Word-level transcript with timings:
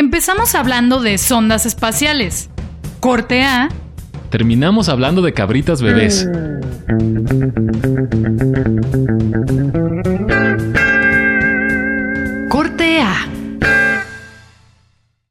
Empezamos 0.00 0.54
hablando 0.54 1.02
de 1.02 1.18
sondas 1.18 1.66
espaciales. 1.66 2.48
Corte 3.00 3.42
A. 3.42 3.68
Terminamos 4.30 4.88
hablando 4.88 5.20
de 5.20 5.34
cabritas 5.34 5.82
bebés. 5.82 6.26
Corte 12.48 13.02
A. 13.02 13.28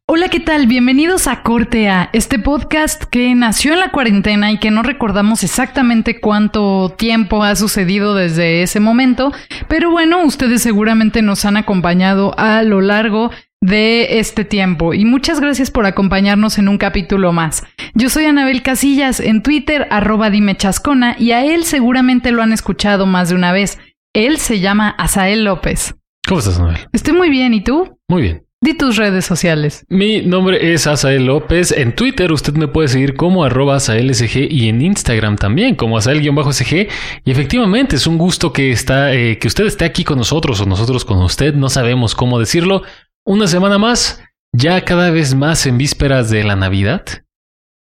Hola, 0.05 0.27
¿qué 0.29 0.39
tal? 0.39 0.67
Bienvenidos 0.67 1.25
a 1.25 1.41
Corte 1.41 1.89
A, 1.89 2.11
este 2.13 2.37
podcast 2.37 3.05
que 3.05 3.33
nació 3.33 3.73
en 3.73 3.79
la 3.79 3.89
cuarentena 3.89 4.51
y 4.51 4.59
que 4.59 4.69
no 4.69 4.83
recordamos 4.83 5.43
exactamente 5.43 6.19
cuánto 6.19 6.93
tiempo 6.95 7.43
ha 7.43 7.55
sucedido 7.55 8.13
desde 8.13 8.61
ese 8.61 8.79
momento, 8.79 9.31
pero 9.67 9.89
bueno, 9.89 10.23
ustedes 10.23 10.61
seguramente 10.61 11.23
nos 11.23 11.45
han 11.45 11.57
acompañado 11.57 12.37
a 12.37 12.61
lo 12.61 12.81
largo 12.81 13.31
de 13.61 14.19
este 14.19 14.45
tiempo 14.45 14.93
y 14.93 15.03
muchas 15.05 15.39
gracias 15.39 15.69
por 15.69 15.85
acompañarnos 15.85 16.57
en 16.57 16.69
un 16.69 16.77
capítulo 16.77 17.33
más. 17.33 17.63
Yo 17.93 18.09
soy 18.09 18.25
Anabel 18.25 18.61
Casillas 18.61 19.19
en 19.19 19.43
Twitter 19.43 19.87
arroba 19.89 20.29
dime 20.29 20.55
chascona 20.55 21.15
y 21.19 21.31
a 21.31 21.43
él 21.43 21.65
seguramente 21.65 22.31
lo 22.31 22.41
han 22.41 22.53
escuchado 22.53 23.05
más 23.05 23.29
de 23.29 23.35
una 23.35 23.51
vez. 23.51 23.79
Él 24.13 24.37
se 24.37 24.59
llama 24.59 24.89
Asael 24.89 25.43
López. 25.43 25.95
¿Cómo 26.27 26.39
estás, 26.39 26.57
Anabel? 26.57 26.87
Estoy 26.93 27.13
muy 27.13 27.29
bien, 27.29 27.53
¿y 27.53 27.63
tú? 27.63 27.97
Muy 28.07 28.21
bien. 28.21 28.43
Di 28.61 28.73
tus 28.73 28.97
redes 28.97 29.25
sociales. 29.25 29.85
Mi 29.87 30.21
nombre 30.21 30.73
es 30.73 30.85
Asael 30.85 31.25
López. 31.25 31.71
En 31.71 31.95
Twitter 31.95 32.31
usted 32.33 32.53
me 32.55 32.67
puede 32.67 32.89
seguir 32.89 33.15
como 33.15 33.45
arroba 33.45 33.77
AsaelSG 33.77 34.51
y 34.51 34.67
en 34.67 34.81
Instagram 34.81 35.37
también 35.37 35.75
como 35.75 35.97
Asael-SG. 35.97 36.89
Y 37.23 37.31
efectivamente 37.31 37.95
es 37.95 38.05
un 38.05 38.17
gusto 38.17 38.51
que, 38.51 38.71
está, 38.71 39.13
eh, 39.13 39.37
que 39.37 39.47
usted 39.47 39.65
esté 39.65 39.85
aquí 39.85 40.03
con 40.03 40.17
nosotros 40.17 40.59
o 40.59 40.65
nosotros 40.65 41.05
con 41.05 41.19
usted. 41.19 41.53
No 41.53 41.69
sabemos 41.69 42.15
cómo 42.15 42.37
decirlo. 42.37 42.83
Una 43.29 43.45
semana 43.45 43.77
más, 43.77 44.23
ya 44.51 44.83
cada 44.83 45.11
vez 45.11 45.35
más 45.35 45.67
en 45.67 45.77
vísperas 45.77 46.31
de 46.31 46.43
la 46.43 46.55
Navidad. 46.55 47.03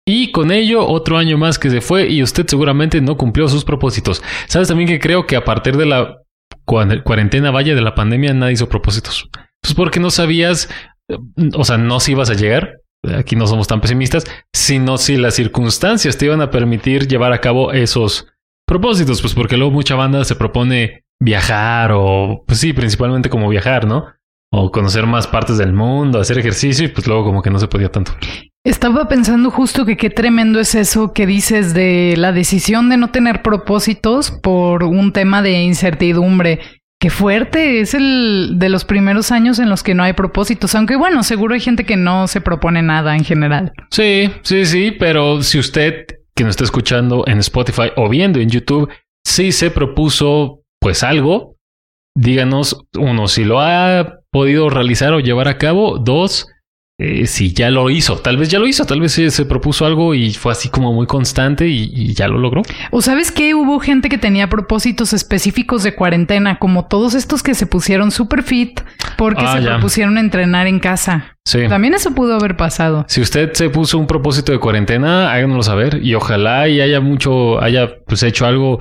Y 0.04 0.32
con 0.32 0.50
ello, 0.50 0.84
otro 0.84 1.16
año 1.16 1.38
más 1.38 1.60
que 1.60 1.70
se 1.70 1.80
fue 1.80 2.08
y 2.08 2.24
usted 2.24 2.44
seguramente 2.48 3.00
no 3.00 3.16
cumplió 3.16 3.46
sus 3.46 3.64
propósitos. 3.64 4.20
Sabes 4.48 4.66
también 4.66 4.88
que 4.88 4.98
creo 4.98 5.28
que 5.28 5.36
a 5.36 5.44
partir 5.44 5.76
de 5.76 5.86
la 5.86 6.16
cuarentena 6.64 7.52
vaya 7.52 7.76
de 7.76 7.82
la 7.82 7.94
pandemia 7.94 8.34
nadie 8.34 8.54
hizo 8.54 8.68
propósitos. 8.68 9.30
Pues 9.62 9.74
porque 9.74 10.00
no 10.00 10.10
sabías, 10.10 10.68
o 11.54 11.62
sea, 11.62 11.78
no 11.78 12.00
si 12.00 12.12
ibas 12.12 12.30
a 12.30 12.34
llegar, 12.34 12.80
aquí 13.16 13.36
no 13.36 13.46
somos 13.46 13.68
tan 13.68 13.80
pesimistas, 13.80 14.24
sino 14.52 14.98
si 14.98 15.18
las 15.18 15.34
circunstancias 15.34 16.18
te 16.18 16.26
iban 16.26 16.40
a 16.40 16.50
permitir 16.50 17.06
llevar 17.06 17.32
a 17.32 17.40
cabo 17.40 17.72
esos 17.72 18.26
propósitos, 18.66 19.20
pues 19.20 19.34
porque 19.34 19.56
luego 19.56 19.70
mucha 19.70 19.94
banda 19.94 20.24
se 20.24 20.34
propone 20.34 21.04
viajar 21.22 21.92
o, 21.94 22.42
pues 22.44 22.58
sí, 22.58 22.72
principalmente 22.72 23.30
como 23.30 23.48
viajar, 23.48 23.86
¿no? 23.86 24.17
O 24.50 24.70
conocer 24.70 25.06
más 25.06 25.26
partes 25.26 25.58
del 25.58 25.72
mundo, 25.72 26.20
hacer 26.20 26.38
ejercicio 26.38 26.86
y 26.86 26.88
pues 26.88 27.06
luego 27.06 27.24
como 27.24 27.42
que 27.42 27.50
no 27.50 27.58
se 27.58 27.68
podía 27.68 27.90
tanto. 27.90 28.12
Estaba 28.64 29.08
pensando 29.08 29.50
justo 29.50 29.86
que 29.86 29.96
qué 29.96 30.10
tremendo 30.10 30.60
es 30.60 30.74
eso 30.74 31.12
que 31.12 31.26
dices 31.26 31.74
de 31.74 32.14
la 32.16 32.32
decisión 32.32 32.88
de 32.88 32.96
no 32.96 33.10
tener 33.10 33.42
propósitos 33.42 34.30
por 34.30 34.84
un 34.84 35.12
tema 35.12 35.42
de 35.42 35.62
incertidumbre. 35.62 36.60
Qué 37.00 37.10
fuerte, 37.10 37.80
es 37.80 37.94
el 37.94 38.54
de 38.56 38.68
los 38.68 38.84
primeros 38.84 39.30
años 39.30 39.60
en 39.60 39.68
los 39.68 39.84
que 39.84 39.94
no 39.94 40.02
hay 40.02 40.14
propósitos, 40.14 40.74
aunque 40.74 40.96
bueno, 40.96 41.22
seguro 41.22 41.54
hay 41.54 41.60
gente 41.60 41.84
que 41.84 41.96
no 41.96 42.26
se 42.26 42.40
propone 42.40 42.82
nada 42.82 43.14
en 43.16 43.24
general. 43.24 43.72
Sí, 43.90 44.30
sí, 44.42 44.66
sí, 44.66 44.90
pero 44.90 45.42
si 45.42 45.60
usted 45.60 46.06
que 46.34 46.44
nos 46.44 46.50
está 46.50 46.64
escuchando 46.64 47.24
en 47.26 47.38
Spotify 47.38 47.90
o 47.96 48.08
viendo 48.08 48.40
en 48.40 48.50
YouTube, 48.50 48.90
sí 49.24 49.52
se 49.52 49.70
propuso 49.70 50.62
pues 50.80 51.02
algo, 51.04 51.56
díganos, 52.18 52.84
uno, 52.98 53.28
si 53.28 53.44
lo 53.44 53.60
ha 53.60 54.20
podido 54.30 54.68
realizar 54.68 55.12
o 55.12 55.20
llevar 55.20 55.48
a 55.48 55.56
cabo, 55.56 55.98
dos, 55.98 56.48
eh, 57.00 57.28
si 57.28 57.52
ya 57.52 57.70
lo 57.70 57.90
hizo, 57.90 58.18
tal 58.18 58.36
vez 58.36 58.48
ya 58.48 58.58
lo 58.58 58.66
hizo, 58.66 58.84
tal 58.84 59.00
vez 59.00 59.12
se, 59.12 59.44
propuso 59.44 59.86
algo 59.86 60.14
y 60.14 60.34
fue 60.34 60.50
así 60.50 60.68
como 60.68 60.92
muy 60.92 61.06
constante 61.06 61.68
y, 61.68 62.12
ya 62.14 62.26
lo 62.26 62.38
logró. 62.38 62.62
O 62.90 63.00
sabes 63.02 63.30
que 63.30 63.54
hubo 63.54 63.78
gente 63.78 64.08
que 64.08 64.18
tenía 64.18 64.48
propósitos 64.48 65.12
específicos 65.12 65.84
de 65.84 65.94
cuarentena, 65.94 66.58
como 66.58 66.86
todos 66.86 67.14
estos 67.14 67.44
que 67.44 67.54
se 67.54 67.66
pusieron 67.66 68.10
super 68.10 68.42
fit 68.42 68.80
porque 69.16 69.44
ah, 69.46 69.56
se 69.56 69.64
propusieron 69.64 70.18
entrenar 70.18 70.66
en 70.66 70.80
casa. 70.80 71.36
Sí. 71.44 71.68
También 71.68 71.94
eso 71.94 72.16
pudo 72.16 72.34
haber 72.34 72.56
pasado. 72.56 73.04
Si 73.08 73.20
usted 73.20 73.52
se 73.52 73.70
puso 73.70 73.96
un 73.96 74.08
propósito 74.08 74.50
de 74.50 74.58
cuarentena, 74.58 75.32
háganoslo 75.32 75.62
saber 75.62 76.00
y 76.02 76.14
ojalá 76.14 76.68
y 76.68 76.80
haya 76.80 77.00
mucho, 77.00 77.62
haya 77.62 78.02
pues 78.06 78.24
hecho 78.24 78.44
algo. 78.44 78.80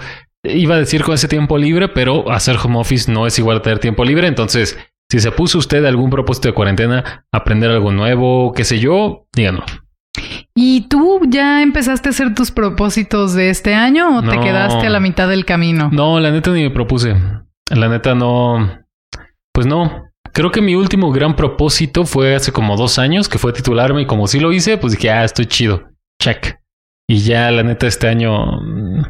Iba 0.50 0.76
a 0.76 0.80
decir 0.80 1.04
con 1.04 1.14
ese 1.14 1.28
tiempo 1.28 1.58
libre, 1.58 1.88
pero 1.88 2.32
hacer 2.32 2.58
home 2.64 2.80
office 2.80 3.12
no 3.12 3.28
es 3.28 3.38
igual 3.40 3.58
a 3.58 3.62
tener 3.62 3.80
tiempo 3.80 4.04
libre. 4.06 4.28
Entonces, 4.28 4.78
si 5.10 5.20
se 5.20 5.32
puso 5.32 5.58
usted 5.58 5.86
algún 5.86 6.10
propósito 6.10 6.50
de 6.50 6.54
cuarentena, 6.54 7.26
aprender 7.32 7.72
algo 7.72 7.92
nuevo, 7.92 8.54
qué 8.54 8.64
sé 8.64 8.80
yo, 8.80 9.28
díganlo. 9.34 9.64
¿Y 10.56 10.88
tú 10.88 11.22
ya 11.30 11.62
empezaste 11.62 12.10
a 12.10 12.12
hacer 12.12 12.34
tus 12.34 12.52
propósitos 12.52 13.34
de 13.34 13.50
este 13.50 13.76
año 13.76 14.18
o 14.18 14.22
te 14.24 14.40
quedaste 14.40 14.88
a 14.88 14.90
la 14.90 15.00
mitad 15.00 15.30
del 15.30 15.46
camino? 15.46 15.90
No, 15.92 16.20
la 16.20 16.32
neta 16.32 16.52
ni 16.52 16.64
me 16.64 16.72
propuse. 16.72 17.16
La 17.70 17.88
neta 17.88 18.16
no. 18.16 18.84
Pues 19.54 19.68
no. 19.68 20.10
Creo 20.34 20.52
que 20.52 20.62
mi 20.62 20.76
último 20.76 21.12
gran 21.12 21.36
propósito 21.36 22.06
fue 22.06 22.36
hace 22.36 22.52
como 22.52 22.76
dos 22.76 23.00
años, 23.00 23.30
que 23.30 23.38
fue 23.38 23.54
titularme 23.54 24.02
y 24.02 24.06
como 24.06 24.28
sí 24.28 24.40
lo 24.40 24.52
hice, 24.52 24.78
pues 24.78 24.94
dije, 24.94 25.10
ah, 25.12 25.24
estoy 25.24 25.46
chido. 25.46 25.84
Check. 26.22 26.60
Y 27.08 27.20
ya 27.20 27.50
la 27.52 27.64
neta 27.64 27.88
este 27.88 28.08
año, 28.08 28.34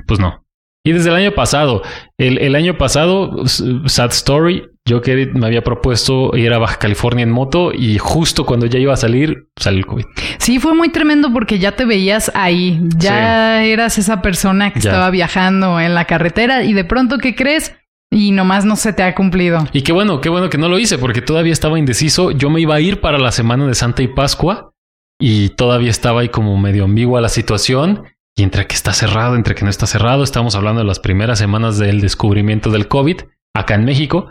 pues 0.06 0.20
no. 0.20 0.46
Y 0.88 0.94
desde 0.94 1.10
el 1.10 1.18
año 1.18 1.34
pasado, 1.34 1.82
el, 2.18 2.38
el 2.38 2.56
año 2.56 2.78
pasado, 2.78 3.46
Sad 3.46 4.12
Story, 4.12 4.64
yo 4.86 5.02
que 5.02 5.30
me 5.34 5.46
había 5.46 5.62
propuesto 5.62 6.32
ir 6.38 6.54
a 6.54 6.60
Baja 6.60 6.80
California 6.80 7.24
en 7.24 7.30
moto 7.30 7.74
y 7.74 7.98
justo 7.98 8.46
cuando 8.46 8.68
ya 8.68 8.80
iba 8.80 8.94
a 8.94 8.96
salir, 8.96 9.50
salió 9.58 9.80
el 9.80 9.86
COVID. 9.86 10.06
Sí, 10.38 10.60
fue 10.60 10.74
muy 10.76 10.88
tremendo 10.88 11.34
porque 11.34 11.60
ya 11.60 11.74
te 11.74 11.84
veías 11.84 12.32
ahí, 12.36 12.80
ya 12.96 13.66
eras 13.66 13.98
esa 13.98 14.22
persona 14.22 14.72
que 14.72 14.80
estaba 14.80 15.10
viajando 15.10 15.82
en 15.82 15.94
la 15.94 16.06
carretera 16.06 16.64
y 16.64 16.72
de 16.72 16.86
pronto, 16.86 17.18
¿qué 17.18 17.36
crees? 17.36 17.76
Y 18.10 18.32
nomás 18.32 18.64
no 18.64 18.78
se 18.78 18.94
te 18.94 19.04
ha 19.04 19.14
cumplido. 19.14 19.68
Y 19.74 19.82
qué 19.82 19.92
bueno, 19.92 20.22
qué 20.22 20.30
bueno 20.30 20.50
que 20.50 20.58
no 20.58 20.70
lo 20.70 20.80
hice 20.80 20.98
porque 20.98 21.22
todavía 21.22 21.52
estaba 21.52 21.78
indeciso. 21.78 22.32
Yo 22.32 22.50
me 22.50 22.62
iba 22.62 22.76
a 22.76 22.80
ir 22.80 23.02
para 23.02 23.18
la 23.18 23.34
semana 23.34 23.68
de 23.68 23.76
Santa 23.76 24.04
y 24.04 24.08
Pascua 24.08 24.72
y 25.20 25.50
todavía 25.50 25.90
estaba 25.90 26.22
ahí 26.22 26.30
como 26.30 26.58
medio 26.58 26.86
ambigua 26.86 27.20
la 27.20 27.28
situación. 27.28 28.04
Y 28.38 28.44
entre 28.44 28.68
que 28.68 28.76
está 28.76 28.94
cerrado, 28.94 29.36
entre 29.36 29.56
que 29.56 29.64
no 29.64 29.72
está 29.72 29.88
cerrado, 29.88 30.24
estamos 30.24 30.56
hablando 30.56 30.80
de 30.80 30.88
las 30.88 31.00
primeras 31.00 31.40
semanas 31.40 31.80
del 31.80 32.02
descubrimiento 32.02 32.70
del 32.70 32.88
COVID 32.88 33.22
acá 33.56 33.74
en 33.74 33.84
México. 33.84 34.30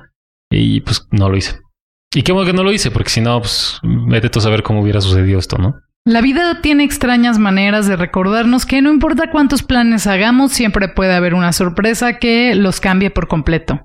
Y 0.49 0.81
pues 0.83 1.09
no 1.11 1.29
lo 1.29 1.37
hice. 1.37 1.59
Y 2.15 2.23
qué 2.23 2.31
bueno 2.31 2.47
que 2.47 2.57
no 2.57 2.63
lo 2.63 2.73
hice, 2.73 2.93
porque 2.93 3.11
si 3.11 3.21
no, 3.21 3.41
pues 3.41 3.81
vete 3.83 4.31
tú 4.31 4.39
a 4.39 4.43
saber 4.43 4.63
cómo 4.63 4.81
hubiera 4.81 5.01
sucedido 5.01 5.41
esto, 5.41 5.59
¿no? 5.59 5.75
La 6.07 6.21
vida 6.21 6.61
tiene 6.63 6.85
extrañas 6.85 7.41
maneras 7.41 7.89
de 7.89 7.97
recordarnos 7.97 8.65
que 8.65 8.81
no 8.81 8.93
importa 8.93 9.29
cuántos 9.33 9.65
planes 9.65 10.07
hagamos, 10.07 10.53
siempre 10.53 10.87
puede 10.87 11.13
haber 11.13 11.35
una 11.35 11.53
sorpresa 11.53 12.21
que 12.21 12.55
los 12.55 12.79
cambie 12.79 13.11
por 13.11 13.27
completo. 13.27 13.81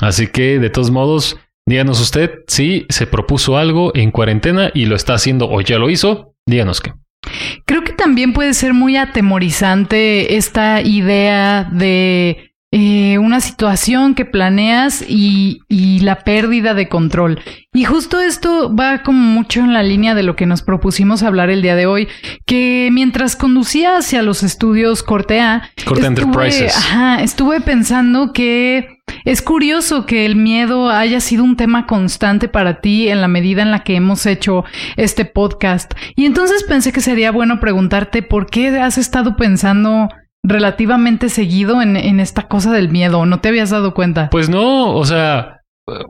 Así 0.00 0.26
que, 0.26 0.58
de 0.58 0.70
todos 0.70 0.90
modos, 0.90 1.38
díganos 1.64 2.00
usted 2.00 2.40
si 2.48 2.84
se 2.88 3.06
propuso 3.06 3.56
algo 3.56 3.92
en 3.94 4.10
cuarentena 4.10 4.72
y 4.74 4.86
lo 4.86 4.96
está 4.96 5.14
haciendo 5.14 5.48
o 5.48 5.60
ya 5.60 5.78
lo 5.78 5.88
hizo, 5.88 6.34
díganos 6.46 6.80
qué. 6.80 6.94
Creo 7.64 7.84
que 7.84 7.92
también 7.92 8.32
puede 8.32 8.54
ser 8.54 8.74
muy 8.74 8.96
atemorizante 8.96 10.36
esta 10.36 10.80
idea 10.80 11.64
de 11.64 12.52
eh, 12.72 13.18
una 13.18 13.40
situación 13.40 14.14
que 14.14 14.24
planeas 14.24 15.02
y, 15.06 15.60
y, 15.68 16.00
la 16.00 16.24
pérdida 16.24 16.74
de 16.74 16.88
control. 16.88 17.40
Y 17.72 17.84
justo 17.84 18.20
esto 18.20 18.74
va 18.74 19.02
como 19.02 19.18
mucho 19.18 19.60
en 19.60 19.72
la 19.72 19.82
línea 19.82 20.14
de 20.14 20.24
lo 20.24 20.34
que 20.36 20.46
nos 20.46 20.62
propusimos 20.62 21.22
hablar 21.22 21.48
el 21.48 21.62
día 21.62 21.76
de 21.76 21.86
hoy, 21.86 22.08
que 22.44 22.90
mientras 22.92 23.36
conducía 23.36 23.96
hacia 23.96 24.22
los 24.22 24.42
estudios 24.42 25.02
Cortea, 25.02 25.70
Corte 25.86 26.06
Enterprises. 26.06 26.76
Ajá, 26.76 27.22
estuve 27.22 27.60
pensando 27.60 28.32
que 28.32 28.95
es 29.26 29.42
curioso 29.42 30.06
que 30.06 30.24
el 30.24 30.36
miedo 30.36 30.88
haya 30.88 31.18
sido 31.20 31.42
un 31.42 31.56
tema 31.56 31.86
constante 31.86 32.48
para 32.48 32.80
ti 32.80 33.08
en 33.08 33.20
la 33.20 33.26
medida 33.26 33.60
en 33.60 33.72
la 33.72 33.82
que 33.82 33.96
hemos 33.96 34.24
hecho 34.24 34.64
este 34.96 35.24
podcast. 35.24 35.92
Y 36.14 36.26
entonces 36.26 36.62
pensé 36.62 36.92
que 36.92 37.00
sería 37.00 37.32
bueno 37.32 37.58
preguntarte 37.58 38.22
por 38.22 38.46
qué 38.46 38.68
has 38.78 38.98
estado 38.98 39.36
pensando 39.36 40.08
relativamente 40.44 41.28
seguido 41.28 41.82
en, 41.82 42.20
esta 42.20 42.46
cosa 42.46 42.70
del 42.72 42.88
miedo. 42.88 43.26
¿No 43.26 43.40
te 43.40 43.48
habías 43.48 43.70
dado 43.70 43.94
cuenta? 43.94 44.30
Pues 44.30 44.48
no, 44.48 44.94
o 44.94 45.04
sea, 45.04 45.62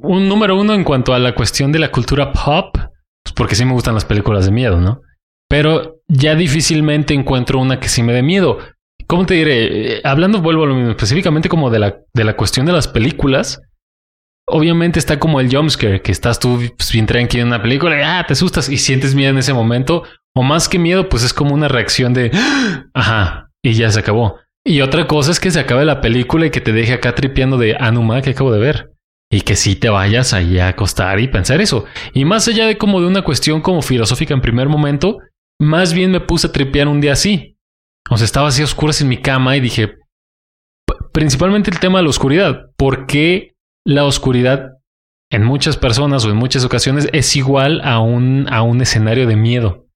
un 0.03 0.29
número 0.29 0.61
uno 0.61 0.75
en 0.75 0.85
cuanto 0.85 1.15
a 1.15 1.19
la 1.19 1.35
cuestión 1.35 1.73
de 1.73 1.79
la 1.79 1.91
cultura 1.91 2.33
pop, 2.33 2.77
pues 2.77 3.33
porque 3.35 3.55
sí 3.55 3.65
me 3.65 3.73
gustan 3.73 3.95
las 3.95 4.05
películas 4.05 4.45
de 4.45 4.53
miedo, 4.53 4.79
¿no? 4.79 5.01
Pero 5.49 6.01
ya 6.07 6.35
difícilmente 6.35 7.15
encuentro 7.15 7.61
una 7.61 7.81
que 7.81 7.89
sí 7.89 8.03
me 8.03 8.13
dé 8.13 8.23
miedo. 8.23 8.59
¿Cómo 9.07 9.25
te 9.25 9.35
diré? 9.35 9.95
Eh, 9.95 10.01
hablando, 10.05 10.41
vuelvo 10.41 10.65
a 10.65 10.67
lo 10.67 10.75
mismo, 10.75 10.91
específicamente 10.91 11.49
como 11.49 11.71
de 11.71 11.79
la, 11.79 11.97
de 12.13 12.25
la 12.25 12.37
cuestión 12.37 12.67
de 12.67 12.73
las 12.73 12.89
películas. 12.89 13.63
Obviamente 14.49 14.99
está 14.99 15.19
como 15.19 15.41
el 15.41 15.55
jumpscare, 15.55 16.03
que 16.03 16.13
estás 16.13 16.39
tú 16.39 16.61
pues, 16.77 16.93
bien 16.93 17.07
tranquilo 17.07 17.43
en 17.43 17.49
una 17.49 17.63
película 17.63 17.99
y 17.99 18.03
ah, 18.05 18.25
te 18.27 18.35
asustas 18.35 18.69
y 18.69 18.79
sientes 18.79 19.15
miedo 19.15 19.31
en 19.31 19.39
ese 19.39 19.53
momento. 19.53 20.05
O 20.35 20.43
más 20.43 20.69
que 20.69 20.79
miedo, 20.79 21.09
pues 21.09 21.23
es 21.23 21.33
como 21.33 21.55
una 21.55 21.69
reacción 21.69 22.15
de, 22.15 22.31
¡Ah! 22.35 22.85
ajá, 22.95 23.51
y 23.63 23.73
ya 23.73 23.91
se 23.91 24.01
acabó. 24.01 24.39
Y 24.65 24.81
otra 24.81 25.07
cosa 25.07 25.31
es 25.31 25.41
que 25.41 25.51
se 25.51 25.61
acabe 25.61 25.85
la 25.85 26.01
película 26.01 26.47
y 26.47 26.51
que 26.51 26.61
te 26.61 26.73
deje 26.73 26.93
acá 26.93 27.15
tripeando 27.15 27.57
de 27.57 27.77
Anuma 27.79 28.21
que 28.23 28.31
acabo 28.31 28.53
de 28.53 28.59
ver. 28.61 28.91
y 29.31 29.41
que 29.41 29.57
sí 29.57 29.75
te 29.75 29.89
vayas 29.89 30.33
ahí 30.33 30.59
a 30.59 30.69
acostar 30.69 31.19
y 31.19 31.29
pensar 31.29 31.61
eso. 31.61 31.85
Y 32.13 32.25
más 32.25 32.47
allá 32.47 32.67
de 32.67 32.79
como 32.79 33.01
de 33.01 33.09
una 33.09 33.23
cuestión 33.23 33.61
como 33.61 33.83
filosófica 33.83 34.35
en 34.35 34.41
primer 34.41 34.69
momento, 34.69 35.19
más 35.61 35.93
bien 35.95 36.13
me 36.13 36.21
puse 36.21 36.47
a 36.47 36.53
tripear 36.53 36.87
un 36.87 37.01
día 37.01 37.13
así. 37.13 37.56
O 38.11 38.17
sea, 38.17 38.25
estaba 38.25 38.49
así 38.49 38.63
a 38.63 38.65
oscuras 38.65 39.01
en 39.01 39.09
mi 39.09 39.21
cama 39.21 39.57
y 39.57 39.61
dije, 39.61 39.97
principalmente 41.13 41.71
el 41.71 41.81
tema 41.81 41.99
de 41.99 42.05
la 42.05 42.11
oscuridad. 42.11 42.71
¿Por 42.77 43.07
qué 43.07 43.55
la 43.85 44.05
oscuridad 44.05 44.73
en 45.31 45.45
muchas 45.45 45.77
personas 45.77 46.25
o 46.25 46.31
en 46.31 46.37
muchas 46.37 46.65
ocasiones 46.65 47.09
es 47.13 47.35
igual 47.37 47.81
a 47.85 48.01
un, 48.01 48.47
a 48.51 48.63
un 48.63 48.81
escenario 48.81 49.27
de 49.27 49.37
miedo? 49.37 49.87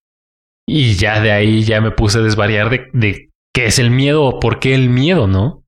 Y 0.66 0.94
ya 0.94 1.20
de 1.20 1.32
ahí 1.32 1.62
ya 1.62 1.80
me 1.80 1.90
puse 1.90 2.18
a 2.18 2.22
desvariar 2.22 2.70
de, 2.70 2.86
de 2.92 3.30
qué 3.54 3.66
es 3.66 3.78
el 3.78 3.90
miedo 3.90 4.24
o 4.24 4.40
por 4.40 4.60
qué 4.60 4.74
el 4.74 4.88
miedo, 4.88 5.26
¿no? 5.26 5.64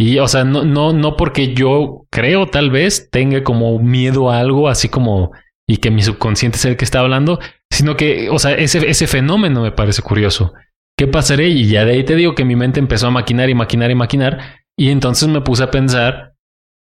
Y, 0.00 0.18
o 0.18 0.28
sea, 0.28 0.44
no, 0.44 0.64
no, 0.64 0.92
no 0.92 1.16
porque 1.16 1.54
yo 1.54 2.06
creo 2.10 2.46
tal 2.46 2.70
vez 2.70 3.10
tenga 3.10 3.42
como 3.42 3.78
miedo 3.80 4.30
a 4.30 4.38
algo, 4.38 4.68
así 4.68 4.88
como, 4.88 5.32
y 5.68 5.78
que 5.78 5.90
mi 5.90 6.02
subconsciente 6.02 6.56
es 6.56 6.64
el 6.64 6.76
que 6.76 6.84
está 6.84 7.00
hablando, 7.00 7.40
sino 7.70 7.96
que, 7.96 8.30
o 8.30 8.38
sea, 8.38 8.54
ese, 8.54 8.88
ese 8.88 9.06
fenómeno 9.08 9.62
me 9.62 9.72
parece 9.72 10.02
curioso. 10.02 10.52
¿Qué 10.98 11.06
pasaré? 11.06 11.48
Y 11.48 11.68
ya 11.68 11.84
de 11.84 11.92
ahí 11.92 12.04
te 12.04 12.16
digo 12.16 12.34
que 12.34 12.44
mi 12.44 12.56
mente 12.56 12.80
empezó 12.80 13.06
a 13.06 13.12
maquinar 13.12 13.48
y 13.48 13.54
maquinar 13.54 13.92
y 13.92 13.94
maquinar. 13.94 14.64
Y 14.76 14.90
entonces 14.90 15.28
me 15.28 15.40
puse 15.40 15.62
a 15.62 15.70
pensar, 15.70 16.34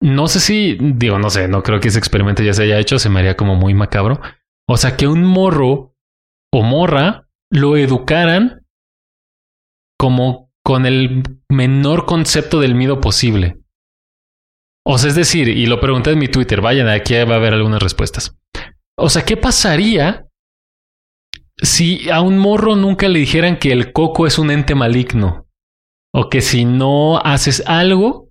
no 0.00 0.28
sé 0.28 0.38
si, 0.38 0.78
digo, 0.80 1.18
no 1.18 1.30
sé, 1.30 1.48
no 1.48 1.64
creo 1.64 1.80
que 1.80 1.88
ese 1.88 1.98
experimento 1.98 2.44
ya 2.44 2.54
se 2.54 2.62
haya 2.62 2.78
hecho, 2.78 3.00
se 3.00 3.08
me 3.08 3.18
haría 3.18 3.36
como 3.36 3.56
muy 3.56 3.74
macabro. 3.74 4.20
O 4.68 4.76
sea, 4.76 4.96
que 4.96 5.08
un 5.08 5.24
morro 5.24 5.96
o 6.52 6.62
morra 6.62 7.28
lo 7.50 7.76
educaran 7.76 8.64
como 9.98 10.52
con 10.64 10.86
el 10.86 11.24
menor 11.48 12.06
concepto 12.06 12.60
del 12.60 12.76
miedo 12.76 13.00
posible. 13.00 13.58
O 14.86 14.96
sea, 14.96 15.08
es 15.08 15.16
decir, 15.16 15.48
y 15.48 15.66
lo 15.66 15.80
pregunté 15.80 16.12
en 16.12 16.20
mi 16.20 16.28
Twitter, 16.28 16.60
vayan, 16.60 16.88
aquí 16.88 17.14
va 17.14 17.34
a 17.34 17.38
haber 17.38 17.52
algunas 17.52 17.82
respuestas. 17.82 18.38
O 18.96 19.08
sea, 19.08 19.24
¿qué 19.24 19.36
pasaría 19.36 20.27
si 21.60 22.08
a 22.10 22.20
un 22.20 22.38
morro 22.38 22.76
nunca 22.76 23.08
le 23.08 23.18
dijeran 23.18 23.58
que 23.58 23.72
el 23.72 23.92
coco 23.92 24.26
es 24.26 24.38
un 24.38 24.50
ente 24.50 24.74
maligno? 24.74 25.46
O 26.14 26.30
que 26.30 26.40
si 26.40 26.64
no 26.64 27.18
haces 27.18 27.62
algo 27.66 28.30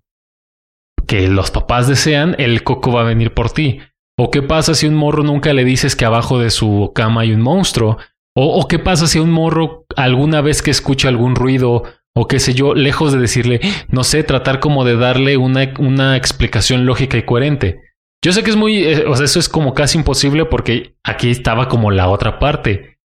que 1.07 1.27
los 1.27 1.51
papás 1.51 1.87
desean, 1.87 2.35
el 2.37 2.63
coco 2.63 2.91
va 2.91 3.01
a 3.01 3.05
venir 3.05 3.33
por 3.33 3.51
ti. 3.51 3.79
¿O 4.19 4.31
qué 4.31 4.41
pasa 4.41 4.73
si 4.73 4.87
un 4.87 4.95
morro 4.95 5.23
nunca 5.23 5.53
le 5.53 5.63
dices 5.63 5.95
que 5.95 6.05
abajo 6.05 6.39
de 6.39 6.49
su 6.49 6.91
cama 6.95 7.21
hay 7.21 7.31
un 7.31 7.41
monstruo? 7.41 7.97
¿O, 8.35 8.67
qué 8.67 8.77
pasa 8.77 9.07
si 9.07 9.17
un 9.17 9.31
morro 9.31 9.85
alguna 9.95 10.41
vez 10.41 10.61
que 10.61 10.69
escucha 10.69 11.07
algún 11.07 11.35
ruido 11.35 11.83
o 12.15 12.27
qué 12.27 12.39
sé 12.39 12.53
yo, 12.53 12.75
lejos 12.75 13.13
de 13.13 13.19
decirle, 13.19 13.61
no 13.89 14.03
sé, 14.03 14.23
tratar 14.23 14.59
como 14.59 14.85
de 14.85 14.95
darle 14.95 15.37
una, 15.37 15.73
una 15.79 16.15
explicación 16.17 16.85
lógica 16.85 17.17
y 17.17 17.23
coherente. 17.23 17.81
Yo 18.23 18.33
sé 18.33 18.43
que 18.43 18.49
es 18.49 18.55
muy, 18.55 18.83
eh, 18.83 19.05
o 19.07 19.15
sea, 19.15 19.25
eso 19.25 19.39
es 19.39 19.49
como 19.49 19.73
casi 19.73 19.99
imposible 19.99 20.45
porque 20.45 20.95
aquí 21.03 21.29
estaba 21.29 21.67
como 21.67 21.91
la 21.91 22.09
otra 22.09 22.39
parte. 22.39 22.96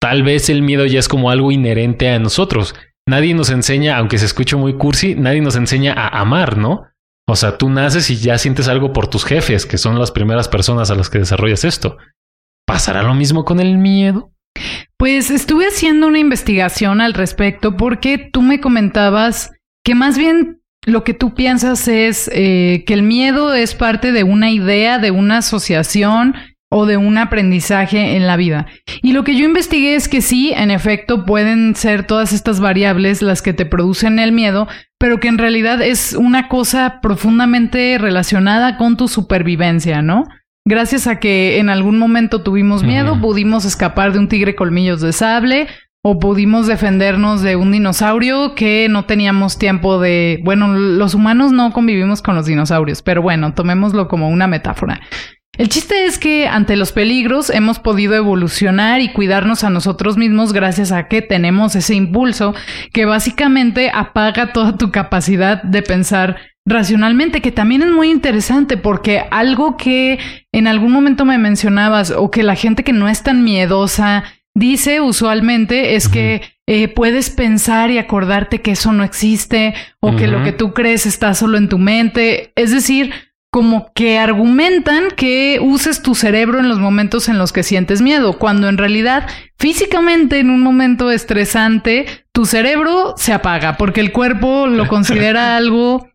Tal 0.00 0.22
vez 0.22 0.48
el 0.48 0.62
miedo 0.62 0.86
ya 0.86 0.98
es 0.98 1.08
como 1.08 1.30
algo 1.30 1.52
inherente 1.52 2.08
a 2.08 2.18
nosotros. 2.18 2.74
Nadie 3.06 3.34
nos 3.34 3.50
enseña, 3.50 3.98
aunque 3.98 4.18
se 4.18 4.24
escuche 4.24 4.56
muy 4.56 4.74
cursi, 4.74 5.14
nadie 5.14 5.40
nos 5.40 5.56
enseña 5.56 5.92
a 5.92 6.20
amar, 6.20 6.56
¿no? 6.56 6.84
O 7.28 7.36
sea, 7.36 7.58
tú 7.58 7.68
naces 7.68 8.10
y 8.10 8.16
ya 8.16 8.38
sientes 8.38 8.66
algo 8.66 8.92
por 8.92 9.08
tus 9.08 9.24
jefes, 9.24 9.66
que 9.66 9.78
son 9.78 9.98
las 9.98 10.10
primeras 10.10 10.48
personas 10.48 10.90
a 10.90 10.94
las 10.94 11.10
que 11.10 11.18
desarrollas 11.18 11.64
esto. 11.64 11.96
¿Pasará 12.66 13.02
lo 13.02 13.14
mismo 13.14 13.44
con 13.44 13.60
el 13.60 13.78
miedo? 13.78 14.32
Pues 14.96 15.30
estuve 15.30 15.66
haciendo 15.66 16.06
una 16.06 16.18
investigación 16.18 17.00
al 17.00 17.14
respecto 17.14 17.76
porque 17.76 18.30
tú 18.32 18.42
me 18.42 18.60
comentabas 18.60 19.52
que 19.84 19.94
más 19.94 20.18
bien 20.18 20.60
lo 20.86 21.04
que 21.04 21.14
tú 21.14 21.34
piensas 21.34 21.88
es 21.88 22.28
eh, 22.32 22.84
que 22.86 22.94
el 22.94 23.02
miedo 23.02 23.54
es 23.54 23.74
parte 23.74 24.12
de 24.12 24.24
una 24.24 24.50
idea, 24.50 24.98
de 24.98 25.10
una 25.10 25.38
asociación 25.38 26.34
o 26.70 26.86
de 26.86 26.96
un 26.96 27.18
aprendizaje 27.18 28.16
en 28.16 28.26
la 28.26 28.36
vida. 28.36 28.66
Y 29.02 29.12
lo 29.12 29.24
que 29.24 29.36
yo 29.36 29.44
investigué 29.44 29.96
es 29.96 30.08
que 30.08 30.20
sí, 30.20 30.52
en 30.56 30.70
efecto, 30.70 31.26
pueden 31.26 31.74
ser 31.74 32.06
todas 32.06 32.32
estas 32.32 32.60
variables 32.60 33.22
las 33.22 33.42
que 33.42 33.52
te 33.52 33.66
producen 33.66 34.18
el 34.20 34.30
miedo, 34.30 34.68
pero 34.98 35.18
que 35.18 35.28
en 35.28 35.38
realidad 35.38 35.82
es 35.82 36.14
una 36.14 36.48
cosa 36.48 37.00
profundamente 37.02 37.98
relacionada 37.98 38.76
con 38.76 38.96
tu 38.96 39.08
supervivencia, 39.08 40.00
¿no? 40.00 40.28
Gracias 40.64 41.08
a 41.08 41.18
que 41.18 41.58
en 41.58 41.70
algún 41.70 41.98
momento 41.98 42.42
tuvimos 42.42 42.84
miedo, 42.84 43.20
pudimos 43.20 43.64
escapar 43.64 44.12
de 44.12 44.20
un 44.20 44.28
tigre 44.28 44.54
colmillos 44.54 45.00
de 45.00 45.12
sable 45.12 45.66
o 46.02 46.18
pudimos 46.18 46.66
defendernos 46.66 47.42
de 47.42 47.56
un 47.56 47.72
dinosaurio 47.72 48.54
que 48.54 48.86
no 48.88 49.04
teníamos 49.04 49.58
tiempo 49.58 49.98
de... 49.98 50.40
Bueno, 50.44 50.68
los 50.68 51.14
humanos 51.14 51.52
no 51.52 51.72
convivimos 51.72 52.22
con 52.22 52.36
los 52.36 52.46
dinosaurios, 52.46 53.02
pero 53.02 53.22
bueno, 53.22 53.54
tomémoslo 53.54 54.06
como 54.06 54.28
una 54.28 54.46
metáfora. 54.46 55.00
El 55.60 55.68
chiste 55.68 56.06
es 56.06 56.18
que 56.18 56.48
ante 56.48 56.74
los 56.74 56.92
peligros 56.92 57.50
hemos 57.50 57.78
podido 57.78 58.14
evolucionar 58.14 59.02
y 59.02 59.12
cuidarnos 59.12 59.62
a 59.62 59.68
nosotros 59.68 60.16
mismos 60.16 60.54
gracias 60.54 60.90
a 60.90 61.06
que 61.06 61.20
tenemos 61.20 61.76
ese 61.76 61.94
impulso 61.94 62.54
que 62.94 63.04
básicamente 63.04 63.90
apaga 63.92 64.54
toda 64.54 64.78
tu 64.78 64.90
capacidad 64.90 65.62
de 65.62 65.82
pensar 65.82 66.38
racionalmente, 66.64 67.42
que 67.42 67.52
también 67.52 67.82
es 67.82 67.90
muy 67.90 68.10
interesante 68.10 68.78
porque 68.78 69.24
algo 69.30 69.76
que 69.76 70.18
en 70.50 70.66
algún 70.66 70.92
momento 70.92 71.26
me 71.26 71.36
mencionabas 71.36 72.10
o 72.10 72.30
que 72.30 72.42
la 72.42 72.54
gente 72.54 72.82
que 72.82 72.94
no 72.94 73.06
es 73.06 73.22
tan 73.22 73.44
miedosa 73.44 74.24
dice 74.54 75.02
usualmente 75.02 75.94
es 75.94 76.08
que 76.08 76.40
eh, 76.66 76.88
puedes 76.88 77.28
pensar 77.28 77.90
y 77.90 77.98
acordarte 77.98 78.62
que 78.62 78.70
eso 78.70 78.92
no 78.92 79.04
existe 79.04 79.74
o 80.00 80.16
que 80.16 80.26
lo 80.26 80.42
que 80.42 80.52
tú 80.52 80.72
crees 80.72 81.04
está 81.04 81.34
solo 81.34 81.58
en 81.58 81.68
tu 81.68 81.76
mente. 81.78 82.52
Es 82.56 82.70
decir, 82.70 83.12
como 83.50 83.90
que 83.94 84.18
argumentan 84.18 85.08
que 85.16 85.58
uses 85.60 86.02
tu 86.02 86.14
cerebro 86.14 86.60
en 86.60 86.68
los 86.68 86.78
momentos 86.78 87.28
en 87.28 87.38
los 87.38 87.52
que 87.52 87.64
sientes 87.64 88.00
miedo, 88.00 88.38
cuando 88.38 88.68
en 88.68 88.78
realidad 88.78 89.28
físicamente 89.58 90.38
en 90.38 90.50
un 90.50 90.62
momento 90.62 91.10
estresante 91.10 92.06
tu 92.32 92.46
cerebro 92.46 93.14
se 93.16 93.32
apaga 93.32 93.76
porque 93.76 94.00
el 94.00 94.12
cuerpo 94.12 94.68
lo 94.68 94.86
considera 94.88 95.56
algo 95.56 96.08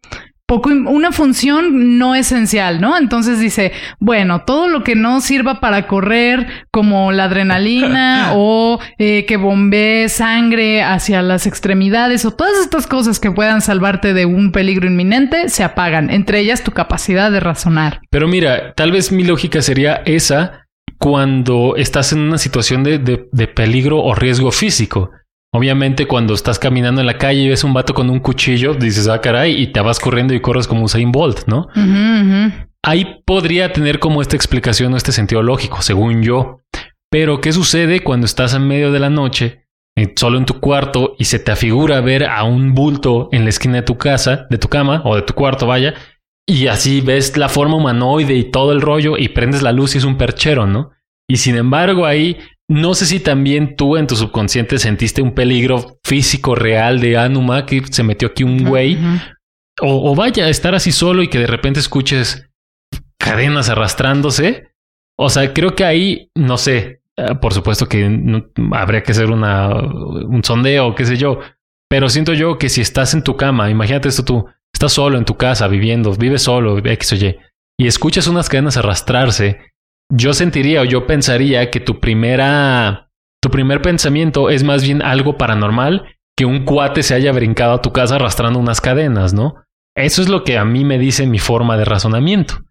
poco, 0.45 0.69
una 0.69 1.11
función 1.11 1.97
no 1.97 2.15
esencial, 2.15 2.79
¿no? 2.79 2.97
Entonces 2.97 3.39
dice, 3.39 3.71
bueno, 3.99 4.41
todo 4.41 4.67
lo 4.67 4.83
que 4.83 4.95
no 4.95 5.21
sirva 5.21 5.59
para 5.59 5.87
correr, 5.87 6.65
como 6.71 7.11
la 7.11 7.25
adrenalina 7.25 8.31
o 8.35 8.79
eh, 8.97 9.25
que 9.25 9.37
bombee 9.37 10.07
sangre 10.09 10.83
hacia 10.83 11.21
las 11.21 11.47
extremidades 11.47 12.25
o 12.25 12.31
todas 12.31 12.57
estas 12.59 12.87
cosas 12.87 13.19
que 13.19 13.31
puedan 13.31 13.61
salvarte 13.61 14.13
de 14.13 14.25
un 14.25 14.51
peligro 14.51 14.87
inminente, 14.87 15.49
se 15.49 15.63
apagan, 15.63 16.09
entre 16.09 16.39
ellas 16.39 16.63
tu 16.63 16.71
capacidad 16.71 17.31
de 17.31 17.39
razonar. 17.39 18.01
Pero 18.09 18.27
mira, 18.27 18.73
tal 18.73 18.91
vez 18.91 19.11
mi 19.11 19.23
lógica 19.23 19.61
sería 19.61 20.01
esa 20.05 20.65
cuando 20.97 21.75
estás 21.75 22.13
en 22.13 22.19
una 22.19 22.37
situación 22.37 22.83
de, 22.83 22.99
de 22.99 23.47
peligro 23.47 24.01
o 24.01 24.15
riesgo 24.15 24.51
físico. 24.51 25.11
Obviamente 25.55 26.05
cuando 26.05 26.33
estás 26.33 26.59
caminando 26.59 26.99
en 26.99 27.07
la 27.07 27.17
calle 27.17 27.43
y 27.43 27.47
ves 27.47 27.63
un 27.63 27.73
vato 27.73 27.93
con 27.93 28.09
un 28.09 28.19
cuchillo, 28.19 28.73
dices, 28.73 29.07
ah, 29.07 29.21
caray, 29.21 29.61
y 29.61 29.67
te 29.67 29.79
vas 29.79 30.01
corriendo 30.01 30.33
y 30.33 30.41
corres 30.41 30.67
como 30.67 30.83
Usain 30.83 31.13
Bolt, 31.13 31.47
¿no? 31.47 31.69
Ahí 32.83 33.21
podría 33.25 33.71
tener 33.71 33.99
como 33.99 34.21
esta 34.21 34.35
explicación 34.35 34.93
o 34.93 34.97
este 34.97 35.13
sentido 35.13 35.41
lógico, 35.41 35.81
según 35.81 36.23
yo. 36.23 36.59
Pero, 37.09 37.39
¿qué 37.39 37.53
sucede 37.53 38.01
cuando 38.01 38.25
estás 38.25 38.53
en 38.53 38.67
medio 38.67 38.91
de 38.91 38.99
la 38.99 39.09
noche, 39.09 39.67
eh, 39.95 40.11
solo 40.17 40.37
en 40.37 40.45
tu 40.45 40.59
cuarto, 40.59 41.15
y 41.17 41.23
se 41.23 41.39
te 41.39 41.53
afigura 41.53 42.01
ver 42.01 42.25
a 42.25 42.43
un 42.43 42.73
bulto 42.73 43.29
en 43.31 43.45
la 43.45 43.49
esquina 43.49 43.75
de 43.75 43.83
tu 43.83 43.97
casa, 43.97 44.47
de 44.49 44.57
tu 44.57 44.67
cama, 44.67 45.03
o 45.05 45.15
de 45.15 45.21
tu 45.21 45.33
cuarto, 45.33 45.67
vaya, 45.67 45.93
y 46.45 46.67
así 46.67 46.99
ves 46.99 47.37
la 47.37 47.47
forma 47.47 47.77
humanoide 47.77 48.35
y 48.35 48.51
todo 48.51 48.73
el 48.73 48.81
rollo, 48.81 49.17
y 49.17 49.29
prendes 49.29 49.61
la 49.61 49.71
luz 49.71 49.95
y 49.95 49.99
es 49.99 50.03
un 50.03 50.17
perchero, 50.17 50.67
¿no? 50.67 50.91
Y 51.29 51.37
sin 51.37 51.55
embargo, 51.55 52.05
ahí 52.05 52.37
no 52.67 52.93
sé 52.95 53.05
si 53.05 53.19
también 53.19 53.75
tú 53.75 53.97
en 53.97 54.07
tu 54.07 54.15
subconsciente 54.15 54.79
sentiste 54.79 55.21
un 55.21 55.33
peligro 55.33 55.99
físico 56.03 56.55
real 56.55 56.99
de 56.99 57.17
Anuma 57.17 57.65
que 57.65 57.83
se 57.89 58.03
metió 58.03 58.29
aquí 58.29 58.43
un 58.43 58.63
güey. 58.63 58.97
o, 59.81 60.11
o, 60.11 60.15
vaya, 60.15 60.49
estar 60.49 60.73
así 60.73 60.91
solo 60.91 61.21
y 61.21 61.27
que 61.27 61.39
de 61.39 61.47
repente 61.47 61.79
escuches 61.79 62.49
cadenas 63.19 63.69
arrastrándose. 63.69 64.69
O 65.17 65.29
sea, 65.29 65.53
creo 65.53 65.75
que 65.75 65.85
ahí, 65.85 66.29
no 66.35 66.57
sé, 66.57 67.01
eh, 67.17 67.35
por 67.39 67.53
supuesto 67.53 67.87
que 67.87 68.51
habría 68.73 69.03
que 69.03 69.11
hacer 69.11 69.31
una, 69.31 69.69
un 69.69 70.43
sondeo, 70.43 70.95
qué 70.95 71.05
sé 71.05 71.17
yo. 71.17 71.39
Pero 71.89 72.09
siento 72.09 72.33
yo 72.33 72.57
que 72.57 72.69
si 72.69 72.81
estás 72.81 73.13
en 73.13 73.23
tu 73.23 73.37
cama, 73.37 73.69
imagínate 73.69 74.09
esto 74.09 74.25
tú, 74.25 74.45
estás 74.73 74.91
solo 74.91 75.17
en 75.17 75.25
tu 75.25 75.37
casa, 75.37 75.67
viviendo, 75.67 76.13
vives 76.15 76.41
solo, 76.41 76.77
X 76.79 77.13
o 77.13 77.15
Y, 77.15 77.37
y 77.77 77.87
escuchas 77.87 78.27
unas 78.27 78.49
cadenas 78.49 78.77
arrastrarse 78.77 79.59
yo 80.09 80.33
sentiría 80.33 80.81
o 80.81 80.85
yo 80.85 81.07
pensaría 81.07 81.69
que 81.71 81.79
tu 81.79 81.99
primera, 81.99 83.09
tu 83.41 83.49
primer 83.49 83.81
pensamiento 83.81 84.49
es 84.49 84.63
más 84.63 84.83
bien 84.83 85.01
algo 85.01 85.37
paranormal 85.37 86.15
que 86.37 86.45
un 86.45 86.65
cuate 86.65 87.03
se 87.03 87.15
haya 87.15 87.31
brincado 87.31 87.73
a 87.73 87.81
tu 87.81 87.91
casa 87.93 88.15
arrastrando 88.15 88.59
unas 88.59 88.81
cadenas, 88.81 89.33
¿no? 89.33 89.55
Eso 89.95 90.21
es 90.21 90.27
lo 90.27 90.43
que 90.43 90.57
a 90.57 90.65
mí 90.65 90.83
me 90.83 90.99
dice 90.99 91.25
mi 91.25 91.39
forma 91.39 91.77
de 91.77 91.85
razonamiento. 91.85 92.65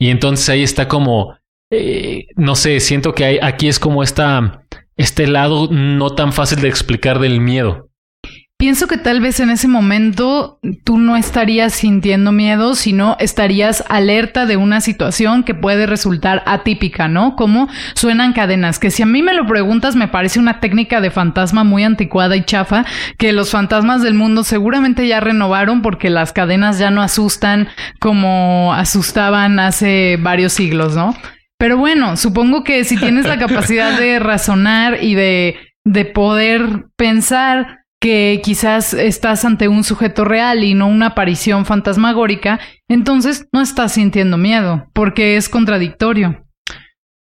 Y 0.00 0.10
entonces 0.10 0.48
ahí 0.48 0.62
está 0.62 0.86
como, 0.86 1.36
eh, 1.72 2.28
no 2.36 2.54
sé, 2.54 2.78
siento 2.80 3.12
que 3.14 3.24
hay, 3.24 3.38
aquí 3.42 3.68
es 3.68 3.80
como 3.80 4.02
esta, 4.02 4.64
este 4.96 5.26
lado 5.26 5.68
no 5.70 6.14
tan 6.14 6.32
fácil 6.32 6.60
de 6.60 6.68
explicar 6.68 7.18
del 7.18 7.40
miedo. 7.40 7.89
Pienso 8.60 8.88
que 8.88 8.98
tal 8.98 9.22
vez 9.22 9.40
en 9.40 9.48
ese 9.48 9.68
momento 9.68 10.60
tú 10.84 10.98
no 10.98 11.16
estarías 11.16 11.72
sintiendo 11.72 12.30
miedo, 12.30 12.74
sino 12.74 13.16
estarías 13.18 13.82
alerta 13.88 14.44
de 14.44 14.58
una 14.58 14.82
situación 14.82 15.44
que 15.44 15.54
puede 15.54 15.86
resultar 15.86 16.42
atípica, 16.44 17.08
¿no? 17.08 17.36
Como 17.36 17.70
suenan 17.94 18.34
cadenas, 18.34 18.78
que 18.78 18.90
si 18.90 19.02
a 19.02 19.06
mí 19.06 19.22
me 19.22 19.32
lo 19.32 19.46
preguntas 19.46 19.96
me 19.96 20.08
parece 20.08 20.40
una 20.40 20.60
técnica 20.60 21.00
de 21.00 21.10
fantasma 21.10 21.64
muy 21.64 21.84
anticuada 21.84 22.36
y 22.36 22.44
chafa, 22.44 22.84
que 23.16 23.32
los 23.32 23.50
fantasmas 23.50 24.02
del 24.02 24.12
mundo 24.12 24.44
seguramente 24.44 25.08
ya 25.08 25.20
renovaron 25.20 25.80
porque 25.80 26.10
las 26.10 26.34
cadenas 26.34 26.78
ya 26.78 26.90
no 26.90 27.00
asustan 27.00 27.68
como 27.98 28.74
asustaban 28.74 29.58
hace 29.58 30.18
varios 30.20 30.52
siglos, 30.52 30.94
¿no? 30.94 31.16
Pero 31.56 31.78
bueno, 31.78 32.18
supongo 32.18 32.62
que 32.62 32.84
si 32.84 32.98
tienes 32.98 33.24
la 33.24 33.38
capacidad 33.38 33.98
de 33.98 34.18
razonar 34.18 35.02
y 35.02 35.14
de, 35.14 35.56
de 35.86 36.04
poder 36.04 36.88
pensar, 36.98 37.79
que 38.00 38.40
quizás 38.42 38.94
estás 38.94 39.44
ante 39.44 39.68
un 39.68 39.84
sujeto 39.84 40.24
real 40.24 40.64
y 40.64 40.74
no 40.74 40.88
una 40.88 41.08
aparición 41.08 41.66
fantasmagórica, 41.66 42.58
entonces 42.88 43.46
no 43.52 43.60
estás 43.60 43.92
sintiendo 43.92 44.38
miedo, 44.38 44.88
porque 44.94 45.36
es 45.36 45.48
contradictorio. 45.50 46.46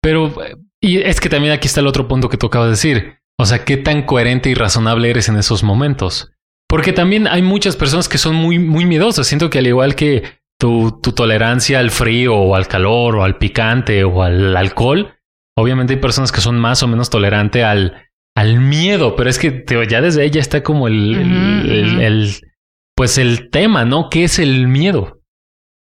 Pero, 0.01 0.35
y 0.81 0.97
es 0.97 1.21
que 1.21 1.29
también 1.29 1.53
aquí 1.53 1.67
está 1.67 1.79
el 1.79 1.87
otro 1.87 2.07
punto 2.07 2.29
que 2.29 2.37
tú 2.37 2.47
acabas 2.47 2.67
de 2.67 2.71
decir. 2.71 3.19
O 3.39 3.45
sea, 3.45 3.63
qué 3.63 3.77
tan 3.77 4.03
coherente 4.03 4.49
y 4.49 4.53
razonable 4.53 5.09
eres 5.09 5.29
en 5.29 5.37
esos 5.37 5.63
momentos. 5.63 6.31
Porque 6.67 6.93
también 6.93 7.27
hay 7.27 7.41
muchas 7.41 7.75
personas 7.75 8.09
que 8.09 8.17
son 8.17 8.35
muy, 8.35 8.59
muy 8.59 8.85
miedosas. 8.85 9.27
Siento 9.27 9.49
que 9.49 9.59
al 9.59 9.67
igual 9.67 9.95
que 9.95 10.23
tu, 10.59 10.99
tu 11.01 11.13
tolerancia 11.13 11.79
al 11.79 11.91
frío 11.91 12.35
o 12.35 12.55
al 12.55 12.67
calor 12.67 13.15
o 13.15 13.23
al 13.23 13.37
picante 13.37 14.03
o 14.03 14.23
al 14.23 14.55
alcohol, 14.55 15.15
obviamente 15.57 15.93
hay 15.93 15.99
personas 15.99 16.31
que 16.31 16.41
son 16.41 16.59
más 16.59 16.83
o 16.83 16.87
menos 16.87 17.09
tolerantes 17.09 17.63
al, 17.63 18.04
al 18.35 18.59
miedo, 18.59 19.15
pero 19.15 19.29
es 19.29 19.39
que 19.39 19.63
ya 19.89 20.01
desde 20.01 20.25
ella 20.25 20.41
está 20.41 20.61
como 20.61 20.87
el, 20.87 21.15
el, 22.01 22.35
pues 22.95 23.17
el 23.17 23.49
tema, 23.49 23.85
¿no? 23.85 24.09
¿Qué 24.09 24.25
es 24.25 24.39
el 24.39 24.67
miedo? 24.67 25.21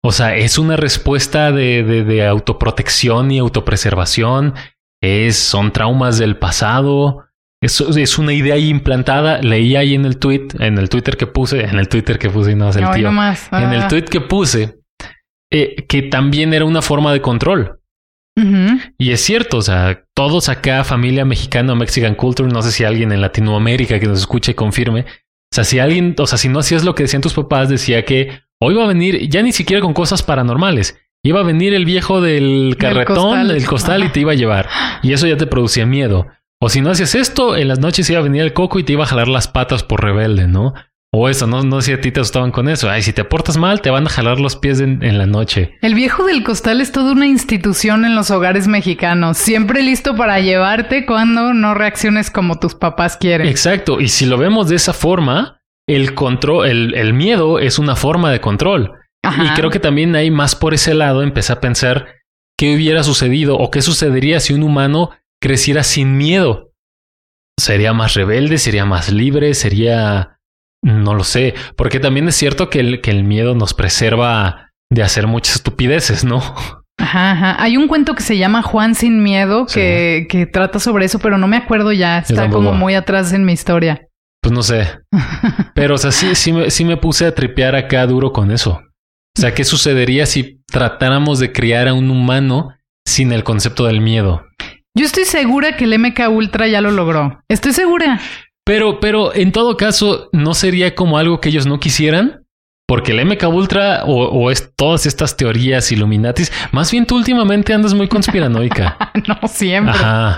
O 0.03 0.11
sea, 0.11 0.35
es 0.35 0.57
una 0.57 0.77
respuesta 0.77 1.51
de, 1.51 1.83
de, 1.83 2.03
de 2.03 2.25
autoprotección 2.25 3.31
y 3.31 3.39
autopreservación, 3.39 4.53
es, 5.01 5.37
son 5.37 5.71
traumas 5.71 6.17
del 6.19 6.37
pasado, 6.37 7.27
es, 7.61 7.81
es 7.81 8.17
una 8.19 8.33
idea 8.33 8.55
ahí 8.55 8.69
implantada. 8.69 9.41
Leí 9.41 9.75
ahí 9.75 9.95
en 9.95 10.05
el 10.05 10.17
tweet, 10.17 10.47
en 10.59 10.77
el 10.77 10.89
Twitter 10.89 11.17
que 11.17 11.27
puse, 11.27 11.65
en 11.65 11.79
el 11.79 11.87
Twitter 11.87 12.19
que 12.19 12.29
puse 12.29 12.51
y 12.51 12.55
no 12.55 12.69
es 12.69 12.75
el 12.75 12.89
tío, 12.91 13.09
en 13.09 13.73
el 13.73 13.81
ah. 13.81 13.87
tweet 13.87 14.05
que 14.05 14.21
puse, 14.21 14.79
eh, 15.51 15.85
que 15.87 16.03
también 16.03 16.53
era 16.53 16.65
una 16.65 16.81
forma 16.81 17.11
de 17.13 17.21
control. 17.21 17.76
Y 18.97 19.11
es 19.11 19.21
cierto, 19.21 19.57
o 19.57 19.61
sea, 19.61 20.03
todos 20.13 20.47
acá, 20.49 20.83
familia 20.83 21.25
mexicana, 21.25 21.73
Mexican 21.73 22.15
Culture, 22.15 22.47
no 22.47 22.61
sé 22.61 22.71
si 22.71 22.83
alguien 22.83 23.11
en 23.11 23.21
Latinoamérica 23.21 23.99
que 23.99 24.05
nos 24.05 24.19
escuche 24.19 24.53
confirme. 24.53 25.01
O 25.01 25.55
sea, 25.55 25.63
si 25.63 25.79
alguien, 25.79 26.15
o 26.17 26.27
sea, 26.27 26.37
si 26.37 26.49
no 26.49 26.59
hacías 26.59 26.83
lo 26.83 26.93
que 26.93 27.03
decían 27.03 27.21
tus 27.21 27.33
papás, 27.33 27.69
decía 27.69 28.05
que 28.05 28.41
hoy 28.61 28.75
va 28.75 28.83
a 28.83 28.87
venir, 28.87 29.27
ya 29.29 29.41
ni 29.41 29.51
siquiera 29.51 29.81
con 29.81 29.93
cosas 29.93 30.21
paranormales. 30.21 30.99
Iba 31.23 31.39
a 31.39 31.43
venir 31.43 31.73
el 31.73 31.85
viejo 31.85 32.21
del 32.21 32.75
carretón, 32.79 33.47
del 33.47 33.65
costal, 33.65 34.03
y 34.03 34.09
te 34.09 34.19
iba 34.19 34.33
a 34.33 34.35
llevar. 34.35 34.69
Y 35.01 35.13
eso 35.13 35.25
ya 35.25 35.37
te 35.37 35.47
producía 35.47 35.85
miedo. 35.85 36.27
O 36.61 36.69
si 36.69 36.81
no 36.81 36.91
hacías 36.91 37.15
esto, 37.15 37.55
en 37.55 37.67
las 37.67 37.79
noches 37.79 38.09
iba 38.09 38.19
a 38.19 38.23
venir 38.23 38.41
el 38.41 38.53
coco 38.53 38.79
y 38.79 38.83
te 38.83 38.93
iba 38.93 39.03
a 39.03 39.07
jalar 39.07 39.27
las 39.27 39.47
patas 39.47 39.83
por 39.83 40.03
rebelde, 40.03 40.47
¿no? 40.47 40.73
O 41.13 41.29
eso, 41.29 41.47
no, 41.47 41.63
no 41.63 41.79
sé 41.81 41.87
si 41.87 41.93
a 41.93 42.01
ti 42.01 42.11
te 42.11 42.19
asustaban 42.19 42.51
con 42.51 42.67
eso. 42.67 42.89
Ay, 42.89 43.01
si 43.01 43.13
te 43.13 43.23
portas 43.23 43.57
mal, 43.57 43.81
te 43.81 43.89
van 43.89 44.05
a 44.05 44.09
jalar 44.09 44.39
los 44.39 44.57
pies 44.57 44.81
en, 44.81 45.17
la 45.17 45.25
noche. 45.25 45.77
El 45.81 45.95
viejo 45.95 46.25
del 46.25 46.43
costal 46.43 46.81
es 46.81 46.91
toda 46.91 47.13
una 47.13 47.25
institución 47.27 48.03
en 48.03 48.13
los 48.13 48.29
hogares 48.29 48.67
mexicanos. 48.67 49.37
Siempre 49.37 49.83
listo 49.83 50.15
para 50.15 50.39
llevarte 50.41 51.05
cuando 51.05 51.53
no 51.53 51.73
reacciones 51.73 52.29
como 52.29 52.59
tus 52.59 52.75
papás 52.75 53.15
quieren. 53.15 53.47
Exacto. 53.47 54.01
Y 54.01 54.09
si 54.09 54.25
lo 54.25 54.37
vemos 54.37 54.67
de 54.67 54.75
esa 54.75 54.93
forma, 54.93 55.61
el 55.87 56.13
control, 56.13 56.67
el, 56.67 56.93
el 56.93 57.13
miedo 57.13 57.59
es 57.59 57.79
una 57.79 57.95
forma 57.95 58.29
de 58.29 58.41
control. 58.41 58.91
Y 59.23 59.49
creo 59.55 59.69
que 59.69 59.79
también 59.79 60.15
hay 60.15 60.29
más 60.29 60.55
por 60.55 60.73
ese 60.73 60.93
lado. 60.93 61.21
Empecé 61.21 61.53
a 61.53 61.59
pensar 61.61 62.15
qué 62.57 62.75
hubiera 62.75 63.03
sucedido 63.03 63.57
o 63.57 63.71
qué 63.71 63.81
sucedería 63.81 64.39
si 64.39 64.53
un 64.53 64.63
humano 64.63 65.11
creciera 65.41 65.83
sin 65.83 66.17
miedo. 66.17 66.71
Sería 67.59 67.93
más 67.93 68.13
rebelde, 68.13 68.57
sería 68.57 68.85
más 68.85 69.11
libre, 69.11 69.53
sería 69.53 70.36
no 70.83 71.13
lo 71.13 71.23
sé, 71.23 71.53
porque 71.75 71.99
también 71.99 72.27
es 72.27 72.35
cierto 72.35 72.69
que 72.69 72.79
el, 72.79 73.01
que 73.01 73.11
el 73.11 73.23
miedo 73.23 73.55
nos 73.55 73.73
preserva 73.73 74.71
de 74.89 75.03
hacer 75.03 75.27
muchas 75.27 75.57
estupideces, 75.57 76.23
¿no? 76.23 76.41
Ajá, 76.99 77.31
ajá. 77.31 77.61
Hay 77.61 77.77
un 77.77 77.87
cuento 77.87 78.15
que 78.15 78.23
se 78.23 78.37
llama 78.37 78.61
Juan 78.61 78.95
sin 78.95 79.21
miedo 79.21 79.65
que, 79.65 80.27
que 80.29 80.45
trata 80.45 80.79
sobre 80.79 81.05
eso, 81.05 81.19
pero 81.19 81.37
no 81.37 81.47
me 81.47 81.57
acuerdo 81.57 81.91
ya. 81.91 82.19
Está 82.19 82.49
como 82.49 82.73
muy 82.73 82.95
atrás 82.95 83.33
en 83.33 83.45
mi 83.45 83.53
historia. 83.53 84.07
Pues 84.41 84.53
no 84.53 84.63
sé. 84.63 84.99
Pero, 85.75 85.95
o 85.95 85.97
sea, 85.97 86.11
sí, 86.11 86.33
sí, 86.35 86.53
me, 86.53 86.71
sí 86.71 86.85
me 86.85 86.97
puse 86.97 87.25
a 87.25 87.35
tripear 87.35 87.75
acá 87.75 88.05
duro 88.07 88.31
con 88.31 88.51
eso. 88.51 88.81
O 89.37 89.41
sea, 89.41 89.53
¿qué 89.53 89.63
sucedería 89.63 90.25
si 90.25 90.61
tratáramos 90.67 91.39
de 91.39 91.51
criar 91.51 91.87
a 91.87 91.93
un 91.93 92.09
humano 92.09 92.69
sin 93.05 93.31
el 93.31 93.43
concepto 93.43 93.85
del 93.85 94.01
miedo? 94.01 94.45
Yo 94.95 95.05
estoy 95.05 95.25
segura 95.25 95.77
que 95.77 95.83
el 95.83 95.99
MK 95.99 96.29
Ultra 96.29 96.67
ya 96.67 96.81
lo 96.81 96.91
logró. 96.91 97.43
Estoy 97.49 97.73
segura. 97.73 98.19
Pero, 98.67 98.99
pero 98.99 99.33
en 99.33 99.53
todo 99.53 99.77
caso, 99.77 100.27
¿no 100.33 100.53
sería 100.53 100.93
como 100.93 101.17
algo 101.17 101.39
que 101.39 101.47
ellos 101.47 101.65
no 101.65 101.79
quisieran? 101.79 102.43
Porque 102.85 103.13
el 103.13 103.25
MK 103.25 103.47
Ultra 103.47 104.03
o, 104.05 104.51
es 104.51 104.73
todas 104.75 105.05
estas 105.05 105.37
teorías 105.37 105.89
Illuminatis, 105.89 106.51
más 106.73 106.91
bien 106.91 107.05
tú 107.05 107.15
últimamente 107.15 107.73
andas 107.73 107.93
muy 107.93 108.09
conspiranoica. 108.09 108.97
no 109.27 109.47
siempre. 109.47 109.93
Ajá. 109.93 110.37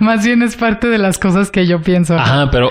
Más 0.00 0.24
bien 0.24 0.42
es 0.42 0.56
parte 0.56 0.88
de 0.88 0.98
las 0.98 1.18
cosas 1.18 1.52
que 1.52 1.68
yo 1.68 1.80
pienso. 1.80 2.16
Ajá, 2.18 2.50
pero 2.50 2.70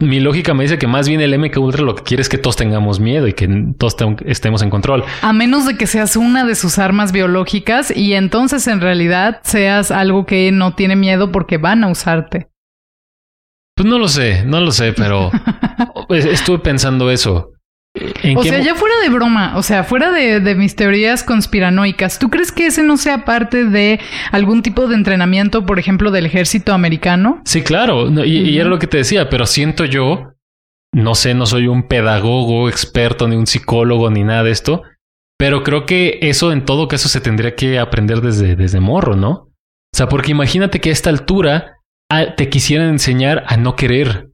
mi 0.00 0.20
lógica 0.20 0.52
me 0.52 0.64
dice 0.64 0.78
que 0.78 0.86
más 0.86 1.08
bien 1.08 1.22
el 1.22 1.38
MK 1.38 1.56
Ultra 1.56 1.82
lo 1.82 1.94
que 1.94 2.02
quiere 2.02 2.20
es 2.20 2.28
que 2.28 2.36
todos 2.36 2.56
tengamos 2.56 3.00
miedo 3.00 3.26
y 3.26 3.32
que 3.32 3.48
todos 3.78 3.96
estemos 4.26 4.60
en 4.60 4.68
control. 4.68 5.02
A 5.22 5.32
menos 5.32 5.66
de 5.66 5.78
que 5.78 5.86
seas 5.86 6.14
una 6.14 6.44
de 6.44 6.56
sus 6.56 6.78
armas 6.78 7.10
biológicas 7.10 7.90
y 7.94 8.12
entonces 8.12 8.66
en 8.66 8.82
realidad 8.82 9.40
seas 9.44 9.90
algo 9.90 10.26
que 10.26 10.52
no 10.52 10.74
tiene 10.74 10.94
miedo 10.94 11.32
porque 11.32 11.56
van 11.56 11.84
a 11.84 11.88
usarte. 11.88 12.48
Pues 13.76 13.86
no 13.86 13.98
lo 13.98 14.08
sé, 14.08 14.42
no 14.46 14.60
lo 14.60 14.72
sé, 14.72 14.94
pero 14.94 15.30
estuve 16.08 16.60
pensando 16.60 17.10
eso. 17.10 17.52
o 18.34 18.42
sea, 18.42 18.58
ya 18.60 18.74
fuera 18.74 18.94
de 19.02 19.10
broma, 19.10 19.52
o 19.56 19.62
sea, 19.62 19.84
fuera 19.84 20.10
de, 20.10 20.54
mis 20.54 20.76
teorías 20.76 21.22
conspiranoicas, 21.22 22.18
¿tú 22.18 22.30
crees 22.30 22.52
que 22.52 22.68
ese 22.68 22.82
no 22.82 22.96
sea 22.96 23.26
parte 23.26 23.66
de 23.66 24.00
algún 24.32 24.62
tipo 24.62 24.88
de 24.88 24.94
entrenamiento, 24.94 25.66
por 25.66 25.78
ejemplo, 25.78 26.10
del 26.10 26.24
ejército 26.24 26.72
americano? 26.72 27.42
Sí, 27.44 27.62
claro, 27.62 28.08
y, 28.24 28.58
era 28.58 28.70
lo 28.70 28.78
que 28.78 28.86
te 28.86 28.96
decía, 28.96 29.28
pero 29.28 29.44
siento 29.44 29.84
yo, 29.84 30.32
no 30.94 31.14
sé, 31.14 31.34
no 31.34 31.44
soy 31.44 31.68
un 31.68 31.86
pedagogo 31.86 32.70
experto, 32.70 33.28
ni 33.28 33.36
un 33.36 33.46
psicólogo, 33.46 34.10
ni 34.10 34.24
nada 34.24 34.42
de 34.42 34.52
esto, 34.52 34.84
pero 35.38 35.62
creo 35.62 35.84
que 35.84 36.18
eso 36.22 36.50
en 36.50 36.64
todo 36.64 36.88
caso 36.88 37.10
se 37.10 37.20
tendría 37.20 37.54
que 37.54 37.78
aprender 37.78 38.22
desde, 38.22 38.56
desde 38.56 38.80
morro, 38.80 39.16
¿no? 39.16 39.30
O 39.30 39.96
sea, 39.96 40.08
porque 40.08 40.30
imagínate 40.30 40.80
que 40.80 40.88
a 40.88 40.92
esta 40.92 41.10
altura 41.10 41.75
te 42.36 42.48
quisieran 42.48 42.88
enseñar 42.88 43.44
a 43.46 43.56
no 43.56 43.76
querer. 43.76 44.30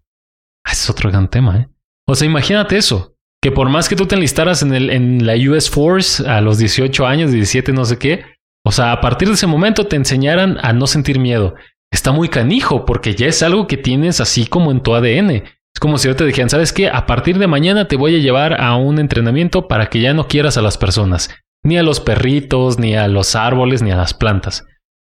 Ah, 0.64 0.72
es 0.72 0.88
otro 0.90 1.10
gran 1.10 1.28
tema, 1.28 1.58
¿eh? 1.58 1.68
O 2.06 2.14
sea, 2.14 2.26
imagínate 2.26 2.76
eso. 2.76 3.14
Que 3.42 3.50
por 3.50 3.68
más 3.68 3.88
que 3.88 3.96
tú 3.96 4.06
te 4.06 4.14
enlistaras 4.14 4.62
en, 4.62 4.72
en 4.72 5.26
la 5.26 5.34
US 5.34 5.68
Force 5.68 6.28
a 6.28 6.40
los 6.40 6.58
18 6.58 7.06
años, 7.06 7.32
17, 7.32 7.72
no 7.72 7.84
sé 7.84 7.98
qué, 7.98 8.24
o 8.64 8.70
sea, 8.70 8.92
a 8.92 9.00
partir 9.00 9.28
de 9.28 9.34
ese 9.34 9.46
momento 9.46 9.86
te 9.86 9.96
enseñaran 9.96 10.58
a 10.62 10.72
no 10.72 10.86
sentir 10.86 11.18
miedo. 11.18 11.54
Está 11.92 12.12
muy 12.12 12.28
canijo 12.28 12.84
porque 12.84 13.14
ya 13.14 13.26
es 13.26 13.42
algo 13.42 13.66
que 13.66 13.76
tienes 13.76 14.20
así 14.20 14.46
como 14.46 14.70
en 14.70 14.80
tu 14.80 14.94
ADN. 14.94 15.30
Es 15.30 15.80
como 15.80 15.98
si 15.98 16.08
yo 16.08 16.16
te 16.16 16.24
dijeran, 16.24 16.50
¿sabes 16.50 16.72
qué? 16.72 16.88
A 16.88 17.06
partir 17.06 17.38
de 17.38 17.46
mañana 17.46 17.88
te 17.88 17.96
voy 17.96 18.14
a 18.14 18.20
llevar 18.20 18.60
a 18.60 18.76
un 18.76 18.98
entrenamiento 18.98 19.68
para 19.68 19.86
que 19.86 20.00
ya 20.00 20.14
no 20.14 20.28
quieras 20.28 20.56
a 20.56 20.62
las 20.62 20.78
personas, 20.78 21.30
ni 21.64 21.76
a 21.76 21.82
los 21.82 22.00
perritos, 22.00 22.78
ni 22.78 22.94
a 22.94 23.08
los 23.08 23.34
árboles, 23.34 23.82
ni 23.82 23.90
a 23.90 23.96
las 23.96 24.14
plantas. 24.14 24.64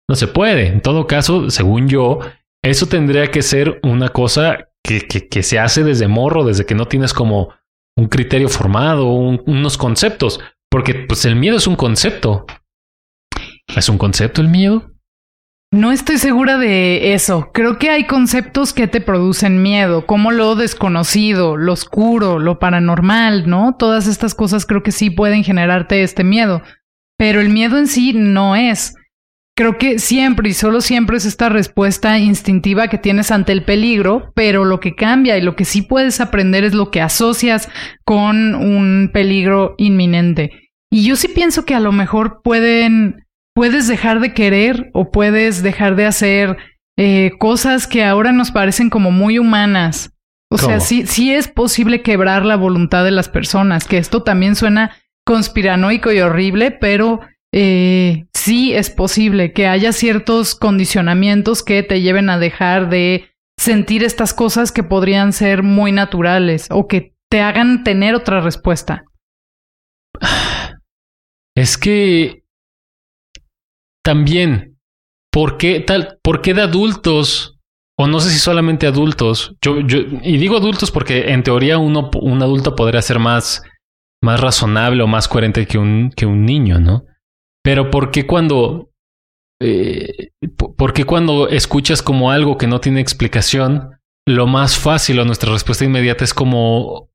No 0.09 0.15
se 0.15 0.27
puede. 0.27 0.67
En 0.67 0.81
todo 0.81 1.07
caso, 1.07 1.49
según 1.49 1.89
yo, 1.89 2.19
eso 2.69 2.87
tendría 2.87 3.29
que 3.31 3.41
ser 3.41 3.79
una 3.83 4.09
cosa 4.09 4.69
que, 4.83 5.43
se 5.43 5.59
hace 5.59 5.83
desde 5.83 6.07
morro, 6.07 6.43
desde 6.43 6.65
que 6.65 6.75
no 6.75 6.87
tienes 6.87 7.13
como 7.13 7.53
un 7.97 8.07
criterio 8.07 8.49
formado, 8.49 9.07
unos 9.07 9.77
conceptos, 9.77 10.39
porque 10.69 10.93
pues 10.93 11.25
el 11.25 11.35
miedo 11.35 11.57
es 11.57 11.67
un 11.67 11.75
concepto. 11.75 12.45
¿Es 13.75 13.89
un 13.89 13.97
concepto 13.97 14.41
el 14.41 14.47
miedo? 14.47 14.91
No 15.71 15.91
estoy 15.91 16.17
segura 16.17 16.57
de 16.57 17.13
eso. 17.13 17.51
Creo 17.53 17.77
que 17.77 17.89
hay 17.89 18.05
conceptos 18.05 18.71
que 18.71 18.87
te 18.87 19.01
producen 19.01 19.61
miedo, 19.61 20.05
como 20.05 20.31
lo 20.31 20.55
desconocido, 20.55 21.57
lo 21.57 21.73
oscuro, 21.73 22.39
lo 22.39 22.57
paranormal, 22.57 23.49
¿no? 23.49 23.75
Todas 23.77 24.07
estas 24.07 24.33
cosas 24.33 24.65
creo 24.65 24.81
que 24.81 24.93
sí 24.93 25.09
pueden 25.09 25.43
generarte 25.43 26.03
este 26.03 26.23
miedo. 26.23 26.61
Pero 27.17 27.41
el 27.41 27.49
miedo 27.49 27.77
en 27.77 27.87
sí 27.87 28.13
no 28.13 28.55
es 28.55 28.95
creo 29.57 29.79
que 29.79 29.97
siempre 29.97 30.49
y 30.49 30.53
solo 30.53 30.81
siempre 30.81 31.17
es 31.17 31.25
esta 31.25 31.49
respuesta 31.49 32.19
instintiva 32.19 32.89
que 32.89 32.99
tienes 32.99 33.31
ante 33.31 33.51
el 33.51 33.65
peligro, 33.65 34.31
pero 34.35 34.65
lo 34.65 34.79
que 34.79 34.93
cambia 34.93 35.35
y 35.35 35.41
lo 35.41 35.55
que 35.55 35.65
sí 35.65 35.81
puedes 35.81 36.21
aprender 36.21 36.63
es 36.63 36.75
lo 36.75 36.91
que 36.91 37.01
asocias 37.01 37.67
con 38.05 38.53
un 38.53 39.09
peligro 39.11 39.73
inminente. 39.79 40.51
Y 40.91 41.03
yo 41.07 41.15
sí 41.15 41.27
pienso 41.27 41.65
que 41.65 41.73
a 41.73 41.79
lo 41.79 41.91
mejor 41.91 42.41
pueden, 42.43 43.25
puedes 43.55 43.87
dejar 43.87 44.19
de 44.19 44.35
querer 44.35 44.91
o 44.93 45.09
puedes 45.09 45.63
dejar 45.63 45.95
de 45.95 46.05
hacer 46.05 46.57
eh, 46.95 47.31
cosas 47.39 47.87
que 47.87 48.03
ahora 48.03 48.31
nos 48.31 48.51
parecen 48.51 48.91
como 48.91 49.09
muy 49.09 49.39
humanas 49.39 50.11
O 50.51 50.59
sea, 50.59 50.79
sí, 50.79 51.07
sí 51.07 51.33
es 51.33 51.47
posible 51.47 52.03
quebrar 52.03 52.45
la 52.45 52.57
voluntad 52.57 53.03
de 53.03 53.11
las 53.11 53.27
personas, 53.27 53.87
que 53.87 53.97
esto 53.97 54.21
también 54.21 54.55
suena 54.55 54.95
conspiranoico 55.25 56.11
y 56.11 56.19
horrible, 56.19 56.69
pero 56.69 57.21
eh, 57.53 58.27
sí 58.33 58.73
es 58.73 58.89
posible 58.89 59.53
que 59.53 59.67
haya 59.67 59.91
ciertos 59.91 60.55
condicionamientos 60.55 61.63
que 61.63 61.83
te 61.83 62.01
lleven 62.01 62.29
a 62.29 62.37
dejar 62.37 62.89
de 62.89 63.29
sentir 63.57 64.03
estas 64.03 64.33
cosas 64.33 64.71
que 64.71 64.83
podrían 64.83 65.33
ser 65.33 65.63
muy 65.63 65.91
naturales 65.91 66.67
o 66.69 66.87
que 66.87 67.15
te 67.29 67.41
hagan 67.41 67.83
tener 67.83 68.15
otra 68.15 68.41
respuesta. 68.41 69.03
Es 71.55 71.75
que 71.75 72.43
también, 74.05 74.77
¿por 75.31 75.57
qué, 75.57 75.79
tal, 75.79 76.19
¿por 76.21 76.43
qué 76.43 76.53
de 76.53 76.61
adultos? 76.61 77.57
O 77.97 78.05
no 78.05 78.19
sé 78.19 78.29
si 78.29 78.37
solamente 78.37 78.85
adultos. 78.85 79.55
Yo, 79.59 79.79
yo, 79.79 80.01
y 80.21 80.37
digo 80.37 80.57
adultos 80.57 80.91
porque 80.91 81.31
en 81.31 81.41
teoría 81.41 81.79
uno, 81.79 82.11
un 82.21 82.43
adulto 82.43 82.75
podría 82.75 83.01
ser 83.01 83.17
más, 83.17 83.63
más 84.21 84.39
razonable 84.39 85.01
o 85.01 85.07
más 85.07 85.27
coherente 85.27 85.65
que 85.65 85.79
un, 85.79 86.11
que 86.15 86.27
un 86.27 86.45
niño, 86.45 86.79
¿no? 86.79 87.05
Pero 87.67 87.91
¿por 87.91 88.11
qué 88.11 88.25
cuando, 88.25 88.93
eh, 89.61 90.29
cuando 91.05 91.49
escuchas 91.49 92.01
como 92.01 92.31
algo 92.31 92.57
que 92.57 92.65
no 92.65 92.79
tiene 92.79 93.01
explicación, 93.01 93.99
lo 94.25 94.47
más 94.47 94.77
fácil 94.79 95.19
o 95.19 95.25
nuestra 95.25 95.51
respuesta 95.51 95.83
inmediata 95.83 96.23
es 96.23 96.33
como 96.33 97.09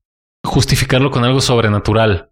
justificarlo 0.45 1.09
con 1.09 1.23
algo 1.23 1.41
sobrenatural? 1.41 2.29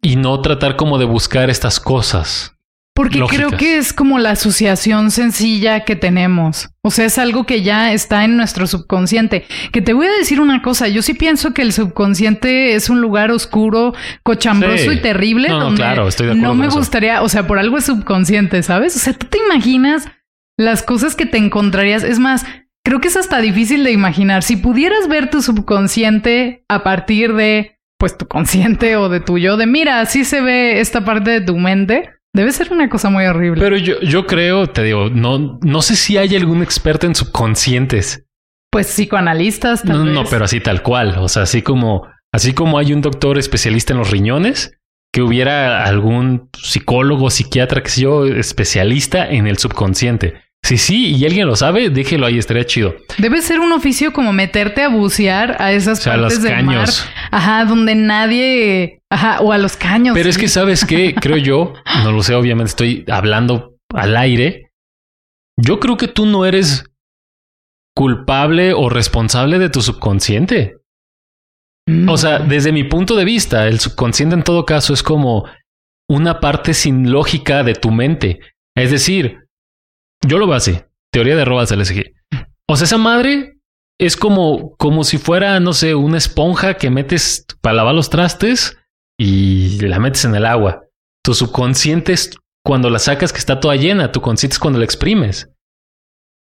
Y 0.00 0.16
no 0.16 0.40
tratar 0.40 0.76
como 0.76 0.96
de 0.96 1.04
buscar 1.04 1.50
estas 1.50 1.78
cosas. 1.78 2.56
Porque 2.94 3.18
lógicas. 3.18 3.46
creo 3.46 3.58
que 3.58 3.78
es 3.78 3.94
como 3.94 4.18
la 4.18 4.32
asociación 4.32 5.10
sencilla 5.10 5.84
que 5.86 5.96
tenemos. 5.96 6.68
O 6.84 6.90
sea, 6.90 7.06
es 7.06 7.16
algo 7.16 7.46
que 7.46 7.62
ya 7.62 7.92
está 7.94 8.24
en 8.24 8.36
nuestro 8.36 8.66
subconsciente. 8.66 9.46
Que 9.72 9.80
te 9.80 9.94
voy 9.94 10.06
a 10.06 10.12
decir 10.12 10.40
una 10.42 10.60
cosa, 10.60 10.88
yo 10.88 11.00
sí 11.00 11.14
pienso 11.14 11.54
que 11.54 11.62
el 11.62 11.72
subconsciente 11.72 12.74
es 12.74 12.90
un 12.90 13.00
lugar 13.00 13.30
oscuro, 13.30 13.94
cochambroso 14.22 14.90
Sí. 14.90 14.96
y 14.98 15.00
terrible. 15.00 15.48
No, 15.48 15.58
no, 15.58 15.64
donde 15.64 15.78
claro, 15.78 16.06
estoy 16.06 16.26
de 16.26 16.32
acuerdo 16.32 16.48
No 16.48 16.54
me 16.54 16.66
eso. 16.66 16.76
gustaría, 16.76 17.22
o 17.22 17.28
sea, 17.30 17.46
por 17.46 17.58
algo 17.58 17.78
es 17.78 17.84
subconsciente, 17.86 18.62
¿sabes? 18.62 18.94
O 18.94 18.98
sea, 18.98 19.14
tú 19.14 19.26
te 19.26 19.38
imaginas 19.38 20.06
las 20.58 20.82
cosas 20.82 21.16
que 21.16 21.24
te 21.24 21.38
encontrarías. 21.38 22.04
Es 22.04 22.18
más, 22.18 22.44
creo 22.84 23.00
que 23.00 23.08
es 23.08 23.16
hasta 23.16 23.40
difícil 23.40 23.84
de 23.84 23.92
imaginar. 23.92 24.42
Si 24.42 24.56
pudieras 24.56 25.08
ver 25.08 25.30
tu 25.30 25.40
subconsciente 25.40 26.64
a 26.68 26.82
partir 26.82 27.32
de, 27.34 27.78
pues, 27.98 28.18
tu 28.18 28.26
consciente 28.28 28.96
o 28.96 29.08
de 29.08 29.20
tu 29.20 29.38
yo, 29.38 29.56
de 29.56 29.66
mira, 29.66 30.00
así 30.00 30.24
se 30.24 30.42
ve 30.42 30.80
esta 30.80 31.04
parte 31.06 31.30
de 31.30 31.40
tu 31.40 31.56
mente, 31.56 32.10
debe 32.34 32.52
ser 32.52 32.72
una 32.72 32.88
cosa 32.88 33.10
muy 33.10 33.24
horrible. 33.26 33.60
Pero 33.60 33.76
yo, 33.76 34.00
yo 34.00 34.26
creo, 34.26 34.66
te 34.68 34.82
digo, 34.82 35.10
no, 35.10 35.58
no 35.62 35.82
sé 35.82 35.96
si 35.96 36.16
hay 36.16 36.34
algún 36.36 36.62
experto 36.62 37.06
en 37.06 37.14
subconscientes. 37.14 38.24
Pues 38.70 38.86
psicoanalistas, 38.86 39.82
tal 39.82 39.98
No, 39.98 40.04
vez. 40.04 40.14
no, 40.14 40.24
pero 40.24 40.44
así 40.46 40.60
tal 40.60 40.82
cual. 40.82 41.16
O 41.18 41.28
sea, 41.28 41.42
así 41.42 41.62
como, 41.62 42.06
así 42.32 42.54
como 42.54 42.78
hay 42.78 42.92
un 42.92 43.02
doctor 43.02 43.38
especialista 43.38 43.92
en 43.92 43.98
los 43.98 44.10
riñones, 44.10 44.78
que 45.12 45.20
hubiera 45.20 45.84
algún 45.84 46.48
psicólogo, 46.56 47.28
psiquiatra, 47.28 47.82
que 47.82 47.90
sé 47.90 48.00
yo, 48.02 48.24
especialista 48.24 49.28
en 49.28 49.46
el 49.46 49.58
subconsciente. 49.58 50.41
Si 50.64 50.76
sí, 50.76 51.16
y 51.16 51.24
alguien 51.26 51.48
lo 51.48 51.56
sabe, 51.56 51.90
déjelo 51.90 52.24
ahí, 52.24 52.38
estaría 52.38 52.64
chido. 52.64 52.94
Debe 53.18 53.42
ser 53.42 53.58
un 53.58 53.72
oficio 53.72 54.12
como 54.12 54.32
meterte 54.32 54.82
a 54.82 54.88
bucear 54.88 55.60
a 55.60 55.72
esas 55.72 55.98
O 55.98 56.02
sea, 56.02 56.14
a 56.14 56.16
partes 56.16 56.38
los 56.38 56.42
del 56.44 56.52
caños. 56.52 57.04
mar. 57.04 57.28
Ajá, 57.32 57.64
donde 57.64 57.94
nadie... 57.96 59.00
Ajá, 59.10 59.40
o 59.40 59.52
a 59.52 59.58
los 59.58 59.76
caños. 59.76 60.14
Pero 60.14 60.28
es 60.28 60.38
que, 60.38 60.46
sí. 60.46 60.54
¿sabes 60.54 60.84
qué? 60.84 61.14
Creo 61.20 61.36
yo, 61.36 61.74
no 62.04 62.12
lo 62.12 62.22
sé, 62.22 62.34
obviamente 62.34 62.70
estoy 62.70 63.04
hablando 63.10 63.74
al 63.92 64.16
aire. 64.16 64.70
Yo 65.56 65.80
creo 65.80 65.96
que 65.96 66.08
tú 66.08 66.26
no 66.26 66.46
eres 66.46 66.84
culpable 67.94 68.72
o 68.72 68.88
responsable 68.88 69.58
de 69.58 69.68
tu 69.68 69.82
subconsciente. 69.82 70.76
Mm. 71.86 72.08
O 72.08 72.16
sea, 72.16 72.38
desde 72.38 72.72
mi 72.72 72.84
punto 72.84 73.16
de 73.16 73.24
vista, 73.24 73.66
el 73.66 73.80
subconsciente 73.80 74.34
en 74.34 74.44
todo 74.44 74.64
caso 74.64 74.94
es 74.94 75.02
como 75.02 75.44
una 76.08 76.40
parte 76.40 76.72
sin 76.72 77.10
lógica 77.10 77.64
de 77.64 77.74
tu 77.74 77.90
mente. 77.90 78.40
Es 78.76 78.90
decir, 78.90 79.41
yo 80.26 80.38
lo 80.38 80.46
veo 80.46 80.56
así, 80.56 80.80
teoría 81.12 81.36
de 81.36 81.42
arroba 81.42 81.64
LSG. 81.64 82.12
O 82.68 82.76
sea, 82.76 82.84
esa 82.84 82.98
madre 82.98 83.58
es 84.00 84.16
como, 84.16 84.76
como 84.76 85.04
si 85.04 85.18
fuera, 85.18 85.60
no 85.60 85.72
sé, 85.72 85.94
una 85.94 86.18
esponja 86.18 86.74
que 86.74 86.90
metes 86.90 87.46
para 87.60 87.76
lavar 87.76 87.94
los 87.94 88.10
trastes 88.10 88.76
y 89.18 89.80
la 89.80 89.98
metes 89.98 90.24
en 90.24 90.34
el 90.34 90.46
agua. 90.46 90.84
Tu 91.24 91.34
subconsciente 91.34 92.12
es 92.12 92.34
cuando 92.64 92.90
la 92.90 92.98
sacas 92.98 93.32
que 93.32 93.38
está 93.38 93.60
toda 93.60 93.76
llena, 93.76 94.12
tu 94.12 94.20
consciente 94.20 94.54
es 94.54 94.58
cuando 94.58 94.78
la 94.78 94.84
exprimes. 94.84 95.50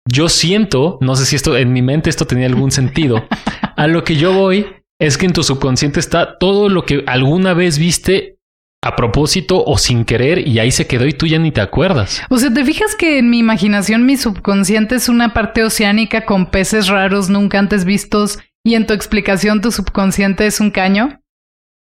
Yo 0.07 0.29
siento, 0.29 0.97
no 1.01 1.15
sé 1.15 1.25
si 1.25 1.35
esto 1.35 1.55
en 1.55 1.71
mi 1.71 1.81
mente 1.81 2.09
esto 2.09 2.25
tenía 2.25 2.47
algún 2.47 2.71
sentido, 2.71 3.27
a 3.75 3.87
lo 3.87 4.03
que 4.03 4.15
yo 4.15 4.33
voy 4.33 4.65
es 4.99 5.17
que 5.17 5.25
en 5.25 5.33
tu 5.33 5.43
subconsciente 5.43 5.99
está 5.99 6.37
todo 6.37 6.67
lo 6.67 6.85
que 6.85 7.03
alguna 7.07 7.53
vez 7.53 7.77
viste 7.77 8.38
a 8.81 8.95
propósito 8.95 9.63
o 9.65 9.77
sin 9.77 10.05
querer 10.05 10.47
y 10.47 10.59
ahí 10.59 10.71
se 10.71 10.87
quedó 10.87 11.05
y 11.05 11.13
tú 11.13 11.27
ya 11.27 11.37
ni 11.37 11.51
te 11.51 11.61
acuerdas. 11.61 12.21
O 12.29 12.37
sea, 12.37 12.53
¿te 12.53 12.63
fijas 12.63 12.95
que 12.95 13.19
en 13.19 13.29
mi 13.29 13.39
imaginación 13.39 14.05
mi 14.05 14.15
subconsciente 14.15 14.95
es 14.95 15.09
una 15.09 15.33
parte 15.33 15.63
oceánica 15.63 16.25
con 16.25 16.49
peces 16.49 16.87
raros 16.87 17.29
nunca 17.29 17.59
antes 17.59 17.83
vistos 17.83 18.39
y 18.63 18.75
en 18.75 18.87
tu 18.87 18.93
explicación 18.93 19.61
tu 19.61 19.71
subconsciente 19.71 20.45
es 20.45 20.59
un 20.59 20.71
caño? 20.71 21.21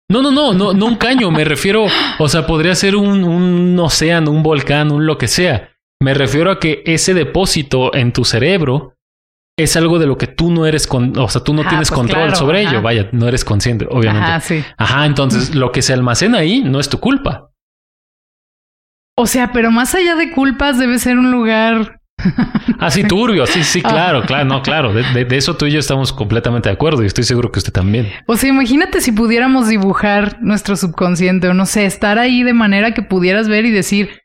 No, 0.10 0.22
no, 0.22 0.32
no, 0.32 0.54
no, 0.54 0.74
no 0.74 0.86
un 0.86 0.96
caño, 0.96 1.32
me 1.32 1.44
refiero, 1.44 1.86
o 2.18 2.30
sea, 2.30 2.48
podría 2.48 2.74
ser 2.76 2.96
un, 2.96 3.26
un 3.26 3.78
océano, 3.78 4.32
un 4.32 4.42
volcán, 4.42 4.92
un 4.92 5.06
lo 5.06 5.18
que 5.18 5.28
sea. 5.28 5.72
Me 6.00 6.14
refiero 6.14 6.50
a 6.50 6.60
que 6.60 6.82
ese 6.86 7.14
depósito 7.14 7.94
en 7.94 8.14
tu 8.14 8.24
cerebro 8.24 8.97
es 9.60 9.76
algo 9.76 9.98
de 9.98 10.06
lo 10.06 10.18
que 10.18 10.28
tú 10.28 10.52
no 10.52 10.66
eres, 10.68 10.86
con, 10.86 11.18
o 11.18 11.28
sea, 11.30 11.44
tú 11.44 11.54
no 11.54 11.62
tienes 11.62 11.90
pues 11.90 11.98
control 11.98 12.24
claro, 12.26 12.36
sobre 12.36 12.62
ajá. 12.62 12.70
ello, 12.72 12.82
vaya, 12.84 13.10
no 13.12 13.28
eres 13.28 13.44
consciente, 13.44 13.88
obviamente. 13.90 14.28
Ajá, 14.28 14.40
sí. 14.40 14.64
Ajá, 14.78 15.06
entonces 15.06 15.56
lo 15.56 15.72
que 15.72 15.82
se 15.82 15.94
almacena 15.94 16.38
ahí 16.40 16.62
no 16.64 16.80
es 16.80 16.90
tu 16.90 17.00
culpa. 17.00 17.50
O 19.18 19.26
sea, 19.26 19.52
pero 19.52 19.72
más 19.72 19.96
allá 19.96 20.16
de 20.16 20.32
culpas 20.32 20.78
debe 20.78 21.00
ser 21.00 21.18
un 21.18 21.32
lugar... 21.32 22.00
Ah, 22.80 22.92
sí, 22.92 23.04
turbio, 23.06 23.48
sí, 23.48 23.64
sí, 23.64 23.82
Ah. 23.84 23.90
claro, 23.90 24.22
claro, 24.24 24.46
no, 24.46 24.62
claro. 24.62 24.94
De, 24.94 25.02
de- 25.14 25.26
de 25.26 25.38
eso 25.38 25.56
tú 25.56 25.66
y 25.66 25.72
yo 25.72 25.80
estamos 25.80 26.14
completamente 26.14 26.70
de 26.70 26.74
acuerdo 26.74 27.02
y 27.02 27.08
estoy 27.08 27.24
seguro 27.24 27.52
que 27.52 27.58
usted 27.58 27.74
también. 27.74 28.08
O 28.28 28.38
sea, 28.38 28.50
imagínate 28.50 29.02
si 29.02 29.12
pudiéramos 29.12 29.68
dibujar 29.68 30.38
nuestro 30.42 30.76
subconsciente 30.76 31.48
o 31.48 31.56
no 31.56 31.66
sé, 31.66 31.86
estar 31.86 32.20
ahí 32.20 32.44
de 32.44 32.54
manera 32.54 32.94
que 32.94 33.02
pudieras 33.02 33.48
ver 33.48 33.66
y 33.66 33.72
decir, 33.72 34.10
"E- 34.12 34.20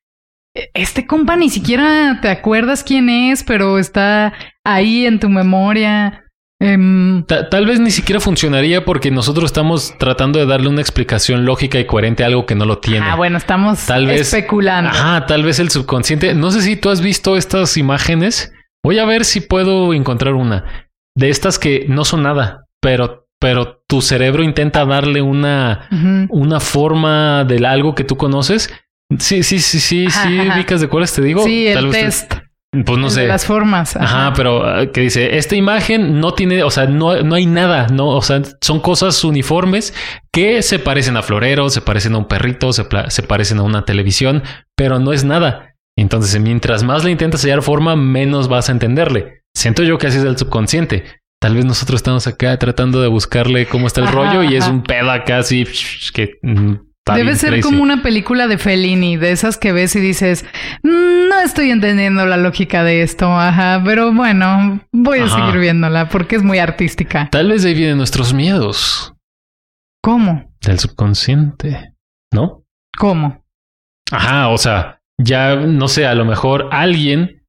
este 0.54 1.06
compa 1.06 1.36
ni 1.36 1.48
siquiera 1.48 2.18
te 2.20 2.28
acuerdas 2.28 2.84
quién 2.84 3.08
es, 3.08 3.42
pero 3.44 3.78
está 3.78 4.32
ahí 4.64 5.06
en 5.06 5.18
tu 5.20 5.28
memoria. 5.28 6.18
Em, 6.60 7.24
Ta- 7.24 7.48
tal 7.48 7.66
vez 7.66 7.80
ni 7.80 7.90
siquiera 7.90 8.20
funcionaría 8.20 8.84
porque 8.84 9.10
nosotros 9.10 9.46
estamos 9.46 9.96
tratando 9.98 10.38
de 10.38 10.46
darle 10.46 10.68
una 10.68 10.80
explicación 10.80 11.44
lógica 11.44 11.80
y 11.80 11.86
coherente 11.86 12.22
a 12.22 12.26
algo 12.26 12.46
que 12.46 12.54
no 12.54 12.66
lo 12.66 12.78
tiene. 12.78 13.04
ah, 13.04 13.16
bueno, 13.16 13.36
estamos 13.38 13.84
Tal 13.86 14.06
vez- 14.06 14.20
especulando. 14.32 14.90
Ajá, 14.90 15.26
tal 15.26 15.42
vez 15.42 15.58
el 15.58 15.70
subconsciente. 15.70 16.34
No 16.34 16.50
sé 16.52 16.62
si 16.62 16.76
tú 16.76 16.90
has 16.90 17.00
visto 17.00 17.36
estas 17.36 17.76
imágenes. 17.76 18.52
Voy 18.84 18.98
a 18.98 19.04
ver 19.04 19.24
si 19.24 19.40
puedo 19.40 19.92
encontrar 19.94 20.34
una 20.34 20.88
de 21.16 21.30
estas 21.30 21.58
que 21.58 21.86
no 21.88 22.04
son 22.04 22.22
nada, 22.22 22.66
pero, 22.80 23.26
pero 23.40 23.82
tu 23.88 24.00
cerebro 24.00 24.42
intenta 24.44 24.84
darle 24.84 25.20
una, 25.22 25.88
una 26.30 26.60
forma 26.60 27.44
de 27.44 27.64
algo 27.66 27.94
que 27.94 28.04
tú 28.04 28.16
conoces. 28.16 28.72
Sí, 29.18 29.42
sí, 29.42 29.58
sí, 29.58 29.80
sí, 29.80 30.06
Ajá, 30.06 30.28
sí, 30.28 30.38
ajá. 30.38 30.54
ubicas 30.56 30.80
de 30.80 30.88
cuáles 30.88 31.12
te 31.12 31.22
digo. 31.22 31.44
Sí, 31.44 31.68
Tal 31.72 31.84
el 31.86 31.90
vez 31.90 32.28
te- 32.28 32.36
test. 32.36 32.84
pues 32.86 32.98
no 32.98 33.06
el 33.06 33.12
sé. 33.12 33.20
de 33.22 33.28
las 33.28 33.44
formas. 33.46 33.96
Ajá, 33.96 34.32
pero 34.34 34.64
ah, 34.66 34.86
que 34.92 35.00
dice, 35.02 35.36
esta 35.36 35.56
imagen 35.56 36.20
no 36.20 36.34
tiene, 36.34 36.62
o 36.62 36.70
sea, 36.70 36.86
no, 36.86 37.22
no 37.22 37.34
hay 37.34 37.46
nada, 37.46 37.88
no, 37.88 38.08
o 38.08 38.22
sea, 38.22 38.42
son 38.60 38.80
cosas 38.80 39.22
uniformes 39.24 39.94
que 40.32 40.62
se 40.62 40.78
parecen 40.78 41.16
a 41.16 41.22
floreros, 41.22 41.74
se 41.74 41.80
parecen 41.82 42.14
a 42.14 42.18
un 42.18 42.26
perrito, 42.28 42.72
se, 42.72 42.86
se 43.08 43.22
parecen 43.22 43.58
a 43.58 43.62
una 43.62 43.84
televisión, 43.84 44.42
pero 44.76 44.98
no 44.98 45.12
es 45.12 45.24
nada. 45.24 45.74
Entonces, 45.98 46.40
mientras 46.40 46.82
más 46.84 47.04
le 47.04 47.10
intentas 47.10 47.42
hallar 47.42 47.62
forma, 47.62 47.96
menos 47.96 48.48
vas 48.48 48.68
a 48.70 48.72
entenderle. 48.72 49.42
Siento 49.54 49.82
yo 49.82 49.98
que 49.98 50.06
así 50.06 50.16
es 50.18 50.24
el 50.24 50.38
subconsciente. 50.38 51.04
Tal 51.38 51.54
vez 51.56 51.64
nosotros 51.66 51.98
estamos 51.98 52.26
acá 52.26 52.56
tratando 52.58 53.02
de 53.02 53.08
buscarle 53.08 53.66
cómo 53.66 53.88
está 53.88 54.00
el 54.00 54.06
Ajá, 54.06 54.14
rollo 54.16 54.42
y 54.44 54.56
es 54.56 54.66
un 54.68 54.82
pedo 54.82 55.10
acá 55.10 55.38
así 55.38 55.66
que 56.14 56.38
mm, 56.42 56.74
Debe 57.04 57.34
ser 57.34 57.50
crazy. 57.50 57.62
como 57.62 57.82
una 57.82 58.00
película 58.02 58.46
de 58.46 58.58
Fellini, 58.58 59.16
de 59.16 59.32
esas 59.32 59.58
que 59.58 59.72
ves 59.72 59.96
y 59.96 60.00
dices, 60.00 60.44
"Mm, 60.84 61.28
no 61.28 61.40
estoy 61.40 61.70
entendiendo 61.70 62.24
la 62.26 62.36
lógica 62.36 62.84
de 62.84 63.02
esto, 63.02 63.26
ajá, 63.36 63.82
pero 63.84 64.12
bueno, 64.12 64.80
voy 64.92 65.18
a 65.20 65.28
seguir 65.28 65.58
viéndola 65.58 66.08
porque 66.08 66.36
es 66.36 66.44
muy 66.44 66.58
artística. 66.58 67.28
Tal 67.30 67.48
vez 67.48 67.64
de 67.64 67.70
ahí 67.70 67.74
vienen 67.74 67.96
nuestros 67.98 68.32
miedos 68.32 69.14
¿Cómo? 70.00 70.48
del 70.60 70.78
subconsciente, 70.78 71.92
¿no? 72.32 72.62
¿Cómo? 72.96 73.44
Ajá, 74.12 74.48
o 74.48 74.58
sea, 74.58 75.00
ya 75.18 75.56
no 75.56 75.88
sé, 75.88 76.06
a 76.06 76.14
lo 76.14 76.24
mejor 76.24 76.68
alguien 76.70 77.41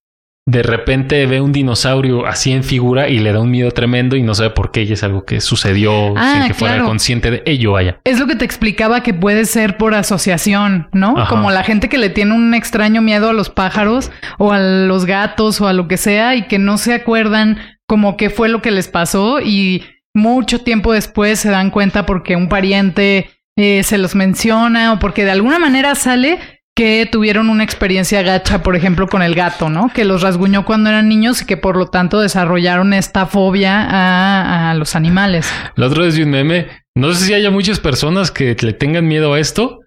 de 0.46 0.62
repente 0.62 1.26
ve 1.26 1.40
un 1.40 1.54
dinosaurio 1.54 2.26
así 2.26 2.52
en 2.52 2.64
figura 2.66 3.08
y 3.08 3.20
le 3.20 3.32
da 3.32 3.40
un 3.40 3.50
miedo 3.50 3.72
tremendo 3.72 4.18
y 4.18 4.24
no 4.24 4.36
sabe 4.36 4.50
por 4.50 4.72
qué 4.72 4.84
y 4.84 4.92
es 4.92 5.02
algo 5.04 5.26
que 5.26 5.40
sucedió 5.40 6.14
Ah, 6.18 6.34
sin 6.34 6.48
que 6.48 6.54
fuera 6.54 6.84
consciente 6.84 7.32
de 7.32 7.44
ello, 7.46 7.74
vaya. 7.74 8.00
Es 8.04 8.20
lo 8.20 8.28
que 8.28 8.36
te 8.36 8.44
explicaba 8.44 9.04
que 9.04 9.14
puede 9.14 9.46
ser 9.46 9.78
por 9.78 9.94
asociación, 9.94 10.90
¿no? 10.92 11.18
Ajá. 11.18 11.30
Como 11.30 11.50
la 11.50 11.64
gente 11.64 11.88
que 11.88 11.98
le 11.98 12.10
tiene 12.10 12.34
un 12.34 12.54
extraño 12.54 13.02
miedo 13.02 13.30
a 13.30 13.34
los 13.34 13.50
pájaros 13.50 14.12
o 14.38 14.52
a 14.52 14.60
los 14.60 15.06
gatos 15.06 15.62
o 15.62 15.68
a 15.68 15.74
lo 15.74 15.88
que 15.88 15.98
sea 15.98 16.36
y 16.36 16.48
que 16.48 16.60
no 16.60 16.78
se 16.78 16.94
acuerdan 16.94 17.58
como 17.88 18.18
qué 18.18 18.30
fue 18.30 18.50
lo 18.50 18.62
que 18.62 18.72
les 18.72 18.90
pasó 18.90 19.40
y 19.40 19.84
mucho 20.14 20.60
tiempo 20.60 20.92
después 20.92 21.40
se 21.40 21.50
dan 21.50 21.70
cuenta 21.70 22.06
porque 22.06 22.36
un 22.36 22.50
pariente 22.50 23.30
eh, 23.56 23.84
se 23.84 23.98
los 23.98 24.16
menciona 24.16 24.94
o 24.94 25.00
porque 25.00 25.26
de 25.26 25.32
alguna 25.32 25.60
manera 25.60 25.96
sale 25.96 26.40
que 26.76 27.08
tuvieron 27.12 27.50
una 27.50 27.64
experiencia 27.64 28.24
gacha, 28.24 28.64
por 28.64 28.76
ejemplo, 28.76 29.08
con 29.08 29.22
el 29.22 29.36
gato, 29.36 29.70
¿no? 29.70 29.92
Que 29.94 30.06
los 30.06 30.22
rasguñó 30.22 30.66
cuando 30.66 30.90
eran 30.90 31.08
niños 31.08 31.42
y 31.42 31.46
que 31.46 31.58
por 31.58 31.78
lo 31.78 31.88
tanto 31.88 32.20
desarrollaron 32.20 32.94
esta 32.94 33.28
fobia 33.28 34.70
a, 34.70 34.74
los 34.74 34.96
animales. 34.96 35.52
La 35.76 35.88
otra 35.88 36.04
vez 36.04 36.18
vi 36.18 36.24
un 36.24 36.32
meme, 36.32 36.68
no 36.96 37.14
sé 37.14 37.26
si 37.26 37.34
haya 37.34 37.52
muchas 37.52 37.80
personas 37.80 38.32
que 38.32 38.56
le 38.60 38.74
tengan 38.74 39.08
miedo 39.08 39.34
a 39.34 39.40
esto, 39.40 39.82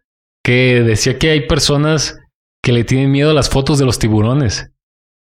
que 0.45 0.83
decía 0.85 1.19
que 1.19 1.31
hay 1.31 1.49
personas 1.49 2.21
que 2.63 2.73
le 2.73 2.85
tienen 2.85 3.11
miedo 3.11 3.31
a 3.31 3.35
las 3.35 3.51
fotos 3.51 3.79
de 3.79 3.85
los 3.85 3.99
tiburones. 3.99 4.71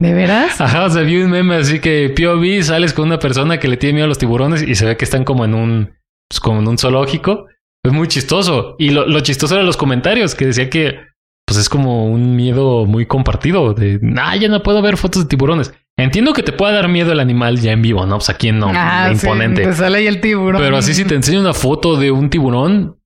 ¿De 0.01 0.15
veras? 0.15 0.61
Ajá, 0.61 0.85
o 0.85 0.91
sea, 0.91 1.03
vi 1.03 1.21
un 1.21 1.31
meme 1.31 1.57
así 1.57 1.81
que 1.81 2.15
POV 2.17 2.63
sales 2.63 2.95
con 2.95 3.07
una 3.07 3.19
persona 3.19 3.59
que 3.59 3.69
le 3.69 3.77
tiene 3.77 3.95
miedo 3.95 4.05
a 4.07 4.09
los 4.09 4.19
tiburones 4.19 4.63
y 4.63 4.75
se 4.75 4.87
ve 4.87 4.97
que 4.97 5.05
están 5.05 5.25
como 5.25 5.45
en 5.45 5.55
un, 5.55 5.93
pues 6.29 6.41
como 6.41 6.61
en 6.61 6.69
un 6.69 6.79
zoológico. 6.79 7.47
Es 7.85 7.93
muy 7.93 8.09
chistoso. 8.09 8.77
Y 8.79 8.91
lo, 8.91 9.07
lo 9.07 9.21
chistoso 9.21 9.55
eran 9.55 9.67
los 9.67 9.77
comentarios 9.77 10.35
que 10.35 10.47
decía 10.47 10.71
que 10.71 11.10
pues 11.51 11.59
es 11.59 11.69
como 11.69 12.07
un 12.07 12.37
miedo 12.37 12.87
muy 12.87 13.07
compartido 13.07 13.75
de, 13.75 13.99
ah, 14.19 14.37
ya 14.37 14.47
no 14.47 14.63
puedo 14.63 14.81
ver 14.83 14.97
fotos 14.97 15.25
de 15.25 15.29
tiburones. 15.29 15.75
Entiendo 15.97 16.33
que 16.33 16.45
te 16.45 16.53
pueda 16.53 16.71
dar 16.71 16.87
miedo 16.87 17.11
el 17.11 17.19
animal 17.19 17.59
ya 17.59 17.73
en 17.73 17.83
vivo, 17.83 18.07
¿no? 18.07 18.19
Pues 18.19 18.31
aquí 18.31 18.53
no, 18.53 18.71
ah, 18.73 19.09
imponente. 19.11 19.65
te 19.65 19.73
sale 19.73 19.99
ahí 19.99 20.07
el 20.07 20.21
tiburón. 20.21 20.63
Pero 20.63 20.77
así 20.77 20.95
si 20.95 21.05
te 21.05 21.17
enseño 21.17 21.41
una 21.41 21.53
foto 21.53 21.97
de 21.97 22.13
un 22.13 22.31
tiburón. 22.31 23.01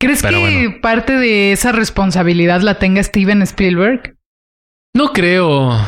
¿Crees 0.00 0.24
que 0.24 0.76
parte 0.82 1.12
de 1.12 1.52
esa 1.52 1.70
responsabilidad 1.70 2.62
la 2.62 2.80
tenga 2.80 3.00
Steven 3.00 3.42
Spielberg? 3.42 4.16
No 4.92 5.12
creo. 5.12 5.78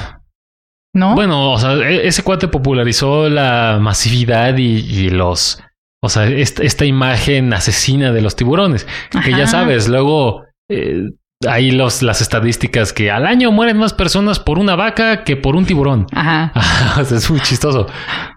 ¿No? 0.94 1.16
Bueno, 1.16 1.50
o 1.50 1.59
sea, 1.59 1.72
e-, 1.72 2.07
ese 2.07 2.22
cuate 2.22 2.46
popularizó 2.46 3.28
la 3.28 3.80
masividad 3.80 4.57
y, 4.59 5.11
los. 5.11 5.61
O 6.04 6.09
sea, 6.09 6.28
esta, 6.28 6.85
imagen 6.85 7.52
asesina 7.52 8.12
de 8.12 8.20
los 8.20 8.37
tiburones. 8.37 8.87
Que 9.24 9.33
ya 9.33 9.48
sabes, 9.48 9.88
luego 9.88 10.44
eh, 10.68 11.11
ahí 11.48 11.70
los, 11.70 12.03
las 12.03 12.20
estadísticas 12.20 12.92
que 12.92 13.11
al 13.11 13.27
año 13.27 13.53
mueren 13.53 13.77
más 13.77 13.92
personas 13.92 14.38
por 14.40 14.59
una 14.59 14.77
vaca 14.77 15.24
que 15.24 15.37
por 15.37 15.57
un 15.57 15.66
tiburón. 15.66 16.07
Ajá. 16.12 16.53
es 17.00 17.31
muy 17.31 17.40
chistoso. 17.40 17.87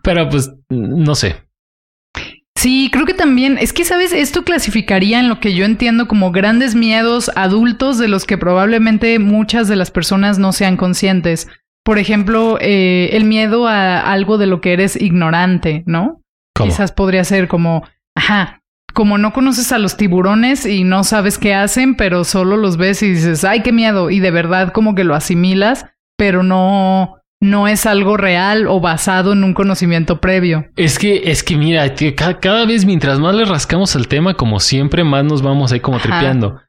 Pero 0.04 0.30
pues, 0.30 0.52
no 0.70 1.16
sé. 1.16 1.48
Sí, 2.58 2.90
creo 2.92 3.06
que 3.06 3.14
también, 3.14 3.60
es 3.60 3.72
que, 3.72 3.86
¿sabes? 3.86 4.12
Esto 4.14 4.44
clasificaría 4.44 5.20
en 5.20 5.30
lo 5.30 5.40
que 5.40 5.54
yo 5.54 5.64
entiendo 5.64 6.08
como 6.08 6.32
grandes 6.32 6.74
miedos 6.74 7.30
adultos 7.36 8.00
de 8.00 8.08
los 8.08 8.26
que 8.26 8.40
probablemente 8.40 9.20
muchas 9.20 9.68
de 9.68 9.76
las 9.76 9.92
personas 9.92 10.40
no 10.40 10.52
sean 10.52 10.76
conscientes. 10.76 11.48
Por 11.84 12.00
ejemplo, 12.00 12.58
eh, 12.60 13.12
el 13.14 13.26
miedo 13.26 13.68
a 13.68 14.00
algo 14.00 14.40
de 14.40 14.48
lo 14.48 14.60
que 14.60 14.74
eres 14.74 15.00
ignorante, 15.00 15.84
¿no? 15.86 16.24
Quizás 16.56 16.92
podría 16.92 17.24
ser 17.24 17.48
como, 17.48 17.84
ajá, 18.16 18.64
como 18.98 19.20
no 19.20 19.32
conoces 19.32 19.72
a 19.72 19.78
los 19.78 19.96
tiburones 19.96 20.66
y 20.66 20.84
no 20.84 21.04
sabes 21.04 21.38
qué 21.38 21.54
hacen, 21.54 21.94
pero 21.94 22.24
solo 22.24 22.58
los 22.58 22.78
ves 22.78 23.04
y 23.04 23.12
dices, 23.12 23.44
ay, 23.44 23.62
qué 23.62 23.72
miedo, 23.72 24.10
y 24.10 24.20
de 24.20 24.32
verdad 24.32 24.74
como 24.74 24.96
que 24.96 25.04
lo 25.04 25.14
asimilas, 25.14 25.86
pero 26.18 26.42
no, 26.42 27.20
no 27.40 27.68
es 27.68 27.86
algo 27.86 28.18
real 28.18 28.66
o 28.66 28.80
basado 28.80 29.34
en 29.34 29.44
un 29.44 29.54
conocimiento 29.54 30.20
previo. 30.20 30.66
Es 30.76 30.98
que, 30.98 31.30
es 31.30 31.44
que 31.44 31.58
mira, 31.58 31.94
cada, 32.42 32.66
vez 32.66 32.86
mientras 32.86 33.20
más 33.20 33.36
le 33.36 33.46
rascamos 33.46 33.96
al 33.96 34.08
tema, 34.08 34.34
como 34.34 34.60
siempre, 34.60 35.04
más 35.04 35.24
nos 35.24 35.44
vamos 35.44 35.72
ahí 35.72 35.80
como 35.80 36.00
tripeando. 36.00 36.60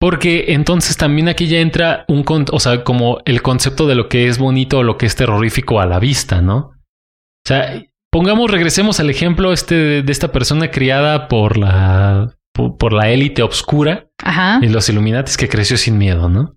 Porque 0.00 0.46
entonces 0.48 0.96
también 0.96 1.28
aquí 1.28 1.46
ya 1.46 1.60
entra 1.60 2.04
un, 2.08 2.24
o 2.50 2.58
sea, 2.58 2.82
como 2.82 3.20
el 3.26 3.42
concepto 3.42 3.86
de 3.86 3.94
lo 3.94 4.08
que 4.08 4.26
es 4.26 4.38
bonito 4.38 4.78
o 4.78 4.82
lo 4.82 4.98
que 4.98 5.06
es 5.06 5.14
terrorífico 5.14 5.78
a 5.78 5.86
la 5.86 6.00
vista, 6.00 6.42
¿no? 6.42 6.56
O 6.56 7.46
sea, 7.46 7.80
Pongamos, 8.16 8.50
regresemos 8.50 8.98
al 8.98 9.10
ejemplo 9.10 9.52
este 9.52 10.02
de, 10.02 10.10
esta 10.10 10.32
persona 10.32 10.70
criada 10.70 11.28
por 11.28 11.58
la 11.58 12.34
por, 12.54 12.94
la 12.94 13.10
élite 13.10 13.42
obscura 13.42 14.08
y 14.62 14.68
los 14.68 14.88
Illuminatis 14.88 15.36
que 15.36 15.50
creció 15.50 15.76
sin 15.76 15.98
miedo, 15.98 16.30
¿no? 16.30 16.56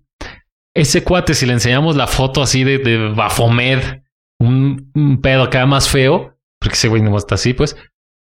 Ese 0.74 1.04
cuate, 1.04 1.34
si 1.34 1.44
le 1.44 1.52
enseñamos 1.52 1.96
la 1.96 2.06
foto 2.06 2.40
así 2.40 2.64
de, 2.64 2.78
de 2.78 3.10
Bafomed, 3.10 4.00
un, 4.40 5.20
pedo 5.22 5.42
acá 5.42 5.66
más 5.66 5.86
feo, 5.90 6.34
porque 6.58 6.76
ese 6.76 6.88
güey 6.88 7.02
no 7.02 7.14
está 7.14 7.34
así, 7.34 7.52
pues, 7.52 7.76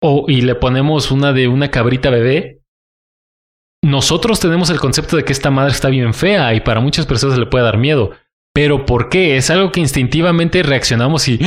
o 0.02 0.24
y 0.30 0.40
le 0.40 0.56
ponemos 0.56 1.12
una 1.12 1.34
de 1.34 1.50
una 1.50 1.70
cabrita 1.70 2.10
bebé, 2.10 2.62
nosotros 3.84 4.40
tenemos 4.40 4.70
el 4.70 4.80
concepto 4.80 5.18
de 5.18 5.26
que 5.26 5.34
esta 5.34 5.52
madre 5.52 5.74
está 5.74 5.90
bien 5.90 6.14
fea 6.14 6.54
y 6.54 6.62
para 6.62 6.80
muchas 6.80 7.06
personas 7.06 7.38
le 7.38 7.48
puede 7.48 7.66
dar 7.66 7.78
miedo. 7.78 8.12
Pero 8.58 8.88
¿por 8.88 9.10
qué? 9.10 9.38
¿Es 9.38 9.52
algo 9.52 9.72
que 9.72 9.82
instintivamente 9.82 10.64
reaccionamos 10.64 11.28
y... 11.28 11.40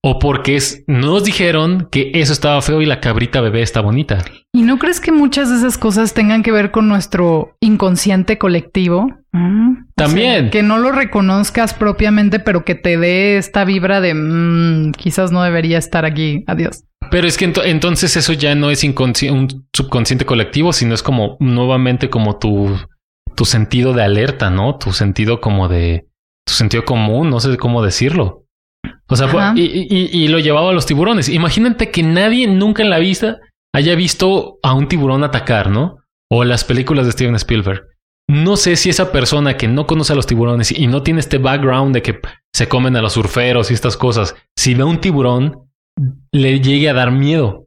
o 0.00 0.18
porque 0.18 0.56
es, 0.56 0.82
nos 0.86 1.22
dijeron 1.22 1.88
que 1.92 2.10
eso 2.14 2.32
estaba 2.32 2.62
feo 2.62 2.80
y 2.80 2.86
la 2.86 3.00
cabrita 3.00 3.42
bebé 3.42 3.60
está 3.60 3.82
bonita? 3.82 4.24
¿Y 4.54 4.62
no 4.62 4.78
crees 4.78 4.98
que 4.98 5.12
muchas 5.12 5.50
de 5.50 5.56
esas 5.56 5.76
cosas 5.76 6.14
tengan 6.14 6.42
que 6.42 6.50
ver 6.50 6.70
con 6.70 6.88
nuestro 6.88 7.54
inconsciente 7.60 8.38
colectivo? 8.38 9.10
Mm, 9.32 9.88
También. 9.94 10.48
que 10.48 10.62
no 10.62 10.78
lo 10.78 10.90
reconozcas 10.90 11.74
propiamente, 11.74 12.40
pero 12.40 12.64
que 12.64 12.74
te 12.74 12.96
dé 12.96 13.36
esta 13.36 13.66
vibra 13.66 14.00
de 14.00 14.14
mm, 14.14 14.92
quizás 14.92 15.30
no 15.30 15.42
debería 15.42 15.76
estar 15.76 16.06
aquí. 16.06 16.44
Adiós. 16.46 16.82
Pero 17.10 17.26
es 17.26 17.36
que 17.36 17.52
entonces 17.66 18.16
eso 18.16 18.32
ya 18.32 18.54
no 18.54 18.70
es 18.70 18.82
un 18.84 19.66
subconsciente 19.74 20.24
colectivo, 20.24 20.72
sino 20.72 20.94
es 20.94 21.02
como 21.02 21.36
nuevamente 21.40 22.08
como 22.08 22.38
tu, 22.38 22.74
tu 23.34 23.44
sentido 23.44 23.92
de 23.92 24.02
alerta, 24.02 24.48
¿no? 24.48 24.76
Tu 24.78 24.94
sentido 24.94 25.42
como 25.42 25.68
de 25.68 26.08
tu 26.48 26.54
sentido 26.54 26.84
común, 26.84 27.30
no 27.30 27.40
sé 27.40 27.56
cómo 27.56 27.82
decirlo. 27.82 28.44
O 29.08 29.16
sea, 29.16 29.54
y, 29.56 30.28
lo 30.28 30.38
llevaba 30.38 30.70
a 30.70 30.74
los 30.74 30.86
tiburones. 30.86 31.28
Imagínate 31.28 31.90
que 31.90 32.02
nadie 32.02 32.46
nunca 32.46 32.82
en 32.82 32.90
la 32.90 32.98
vida 32.98 33.38
haya 33.74 33.94
visto 33.94 34.58
a 34.62 34.74
un 34.74 34.88
tiburón 34.88 35.24
atacar, 35.24 35.70
¿no? 35.70 35.98
O 36.30 36.44
las 36.44 36.64
películas 36.64 37.06
de 37.06 37.12
Steven 37.12 37.34
Spielberg. 37.36 37.86
No 38.30 38.56
sé 38.56 38.76
si 38.76 38.90
esa 38.90 39.10
persona 39.10 39.56
que 39.56 39.68
no 39.68 39.86
conoce 39.86 40.12
a 40.12 40.16
los 40.16 40.26
tiburones 40.26 40.70
y 40.70 40.86
no 40.86 41.02
tiene 41.02 41.20
este 41.20 41.38
background 41.38 41.94
de 41.94 42.02
que 42.02 42.20
se 42.54 42.68
comen 42.68 42.96
a 42.96 43.02
los 43.02 43.14
surferos 43.14 43.70
y 43.70 43.74
estas 43.74 43.96
cosas, 43.96 44.36
si 44.56 44.74
ve 44.74 44.82
a 44.82 44.86
un 44.86 45.00
tiburón, 45.00 45.70
le 46.30 46.60
llegue 46.60 46.90
a 46.90 46.94
dar 46.94 47.10
miedo. 47.10 47.66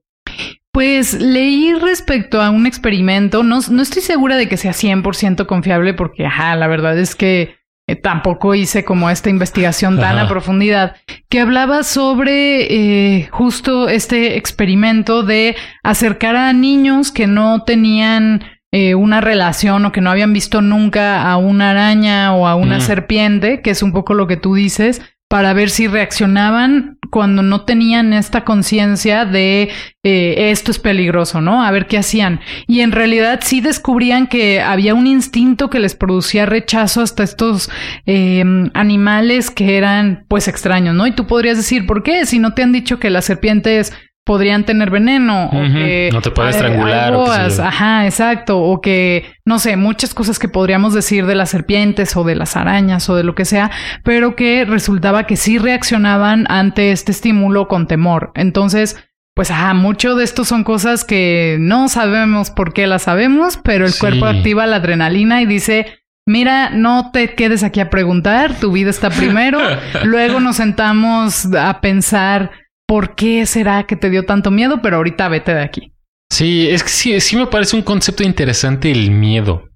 Pues 0.72 1.20
leí 1.20 1.74
respecto 1.74 2.41
a 2.41 2.52
un 2.52 2.67
experimento, 2.67 3.44
no, 3.44 3.60
no 3.70 3.82
estoy 3.82 4.04
segura 4.04 4.38
de 4.38 4.48
que 4.48 4.58
sea 4.58 4.72
100% 4.72 5.48
confiable 5.48 5.96
porque, 5.96 6.28
ajá, 6.28 6.56
la 6.56 6.67
verdad 6.67 6.98
es 6.98 7.15
que 7.15 7.56
eh, 7.92 7.96
tampoco 7.98 8.56
hice 8.56 8.86
como 8.86 9.10
esta 9.10 9.30
investigación 9.30 10.00
tan 10.00 10.18
a 10.18 10.30
profundidad, 10.30 10.96
que 11.28 11.42
hablaba 11.42 11.84
sobre 11.84 13.18
eh, 13.18 13.28
justo 13.32 13.90
este 13.90 14.38
experimento 14.38 15.24
de 15.24 15.58
acercar 15.84 16.38
a 16.38 16.54
niños 16.54 17.12
que 17.12 17.28
no 17.28 17.64
tenían 17.64 18.46
eh, 18.72 18.96
una 18.96 19.20
relación 19.20 19.84
o 19.86 19.92
que 19.92 20.00
no 20.00 20.10
habían 20.10 20.32
visto 20.32 20.62
nunca 20.62 21.30
a 21.30 21.36
una 21.36 21.72
araña 21.72 22.34
o 22.34 22.48
a 22.48 22.56
una 22.56 22.80
serpiente, 22.80 23.62
que 23.62 23.72
es 23.72 23.84
un 23.84 23.92
poco 23.92 24.14
lo 24.14 24.28
que 24.28 24.38
tú 24.38 24.56
dices, 24.56 25.02
para 25.32 25.54
ver 25.54 25.70
si 25.70 25.88
reaccionaban 25.88 26.98
cuando 27.10 27.41
no 27.41 27.63
tenían 27.63 28.12
esta 28.12 28.44
conciencia 28.44 29.24
de 29.24 29.70
eh, 30.04 30.52
esto 30.52 30.72
es 30.72 30.80
peligroso, 30.80 31.39
¿no? 31.39 31.63
A 31.63 31.72
ver 31.72 31.88
qué 31.88 31.98
hacían. 31.98 32.41
Y 32.67 32.82
en 32.82 32.91
realidad 32.91 33.39
sí 33.41 33.62
descubrían 33.62 34.28
que 34.28 34.60
había 34.60 34.94
un 34.94 35.08
instinto 35.08 35.70
que 35.70 35.80
les 35.80 35.96
producía 35.96 36.46
rechazo 36.46 37.00
hasta 37.00 37.24
estos 37.24 37.70
eh, 38.06 38.44
animales 38.74 39.52
que 39.52 39.78
eran 39.78 40.26
pues 40.28 40.50
extraños, 40.50 40.96
¿no? 40.96 41.08
Y 41.08 41.13
tú 41.13 41.28
podrías 41.28 41.56
decir, 41.56 41.88
¿por 41.88 42.04
qué? 42.04 42.26
Si 42.26 42.38
no 42.38 42.54
te 42.54 42.63
han 42.63 42.74
dicho 42.74 43.00
que 43.00 43.10
las 43.10 43.24
serpientes 43.24 43.94
podrían 44.24 44.66
tener 44.66 44.92
veneno 44.92 45.46
o 45.46 45.62
que 45.74 46.10
no 46.14 46.22
te 46.22 46.30
puede 46.30 46.52
estrangular 46.52 47.14
ajá 47.60 48.06
exacto 48.06 48.60
o 48.60 48.80
que 48.80 49.26
no 49.46 49.58
sé 49.58 49.78
muchas 49.78 50.14
cosas 50.14 50.38
que 50.38 50.48
podríamos 50.48 50.94
decir 50.94 51.26
de 51.26 51.34
las 51.34 51.50
serpientes 51.50 52.16
o 52.16 52.24
de 52.24 52.36
las 52.36 52.56
arañas 52.56 53.10
o 53.10 53.16
de 53.16 53.24
lo 53.24 53.34
que 53.34 53.46
sea 53.46 53.72
pero 54.04 54.36
que 54.36 54.64
resultaba 54.66 55.26
que 55.26 55.38
sí 55.38 55.58
reaccionaban 55.58 56.46
ante 56.50 56.92
este 56.92 57.12
estímulo 57.12 57.68
con 57.68 57.88
temor. 57.88 58.32
Entonces 58.36 58.96
pues 59.34 59.50
ajá 59.50 59.74
mucho 59.74 60.16
de 60.16 60.24
esto 60.24 60.46
son 60.46 60.64
cosas 60.64 61.04
que 61.04 61.58
no 61.60 61.88
sabemos 61.88 62.52
por 62.52 62.74
qué 62.74 62.86
las 62.86 63.04
sabemos 63.04 63.58
pero 63.58 63.86
el 63.88 63.98
cuerpo 63.98 64.26
activa 64.26 64.68
la 64.68 64.78
adrenalina 64.78 65.42
y 65.42 65.48
dice 65.48 66.02
Mira, 66.28 66.70
no 66.70 67.10
te 67.12 67.34
quedes 67.34 67.64
aquí 67.64 67.80
a 67.80 67.90
preguntar, 67.90 68.54
tu 68.60 68.72
vida 68.72 68.92
está 68.92 69.10
primero, 69.10 69.60
luego 70.04 70.40
nos 70.40 70.58
sentamos 70.58 71.48
a 71.56 71.82
pensar 71.82 72.52
por 72.92 73.16
qué 73.16 73.46
será 73.46 73.86
que 73.88 73.96
te 73.96 74.10
dio 74.10 74.26
tanto 74.26 74.52
miedo, 74.52 74.82
pero 74.82 74.98
ahorita 74.98 75.30
vete 75.30 75.54
de 75.54 75.62
aquí. 75.62 75.94
Sí, 76.30 76.68
es 76.70 76.84
que 76.84 76.90
sí, 76.90 77.22
sí 77.22 77.38
me 77.38 77.48
parece 77.48 77.78
un 77.78 77.84
concepto 77.84 78.22
interesante 78.22 78.92
el 78.92 79.12
miedo. 79.12 79.70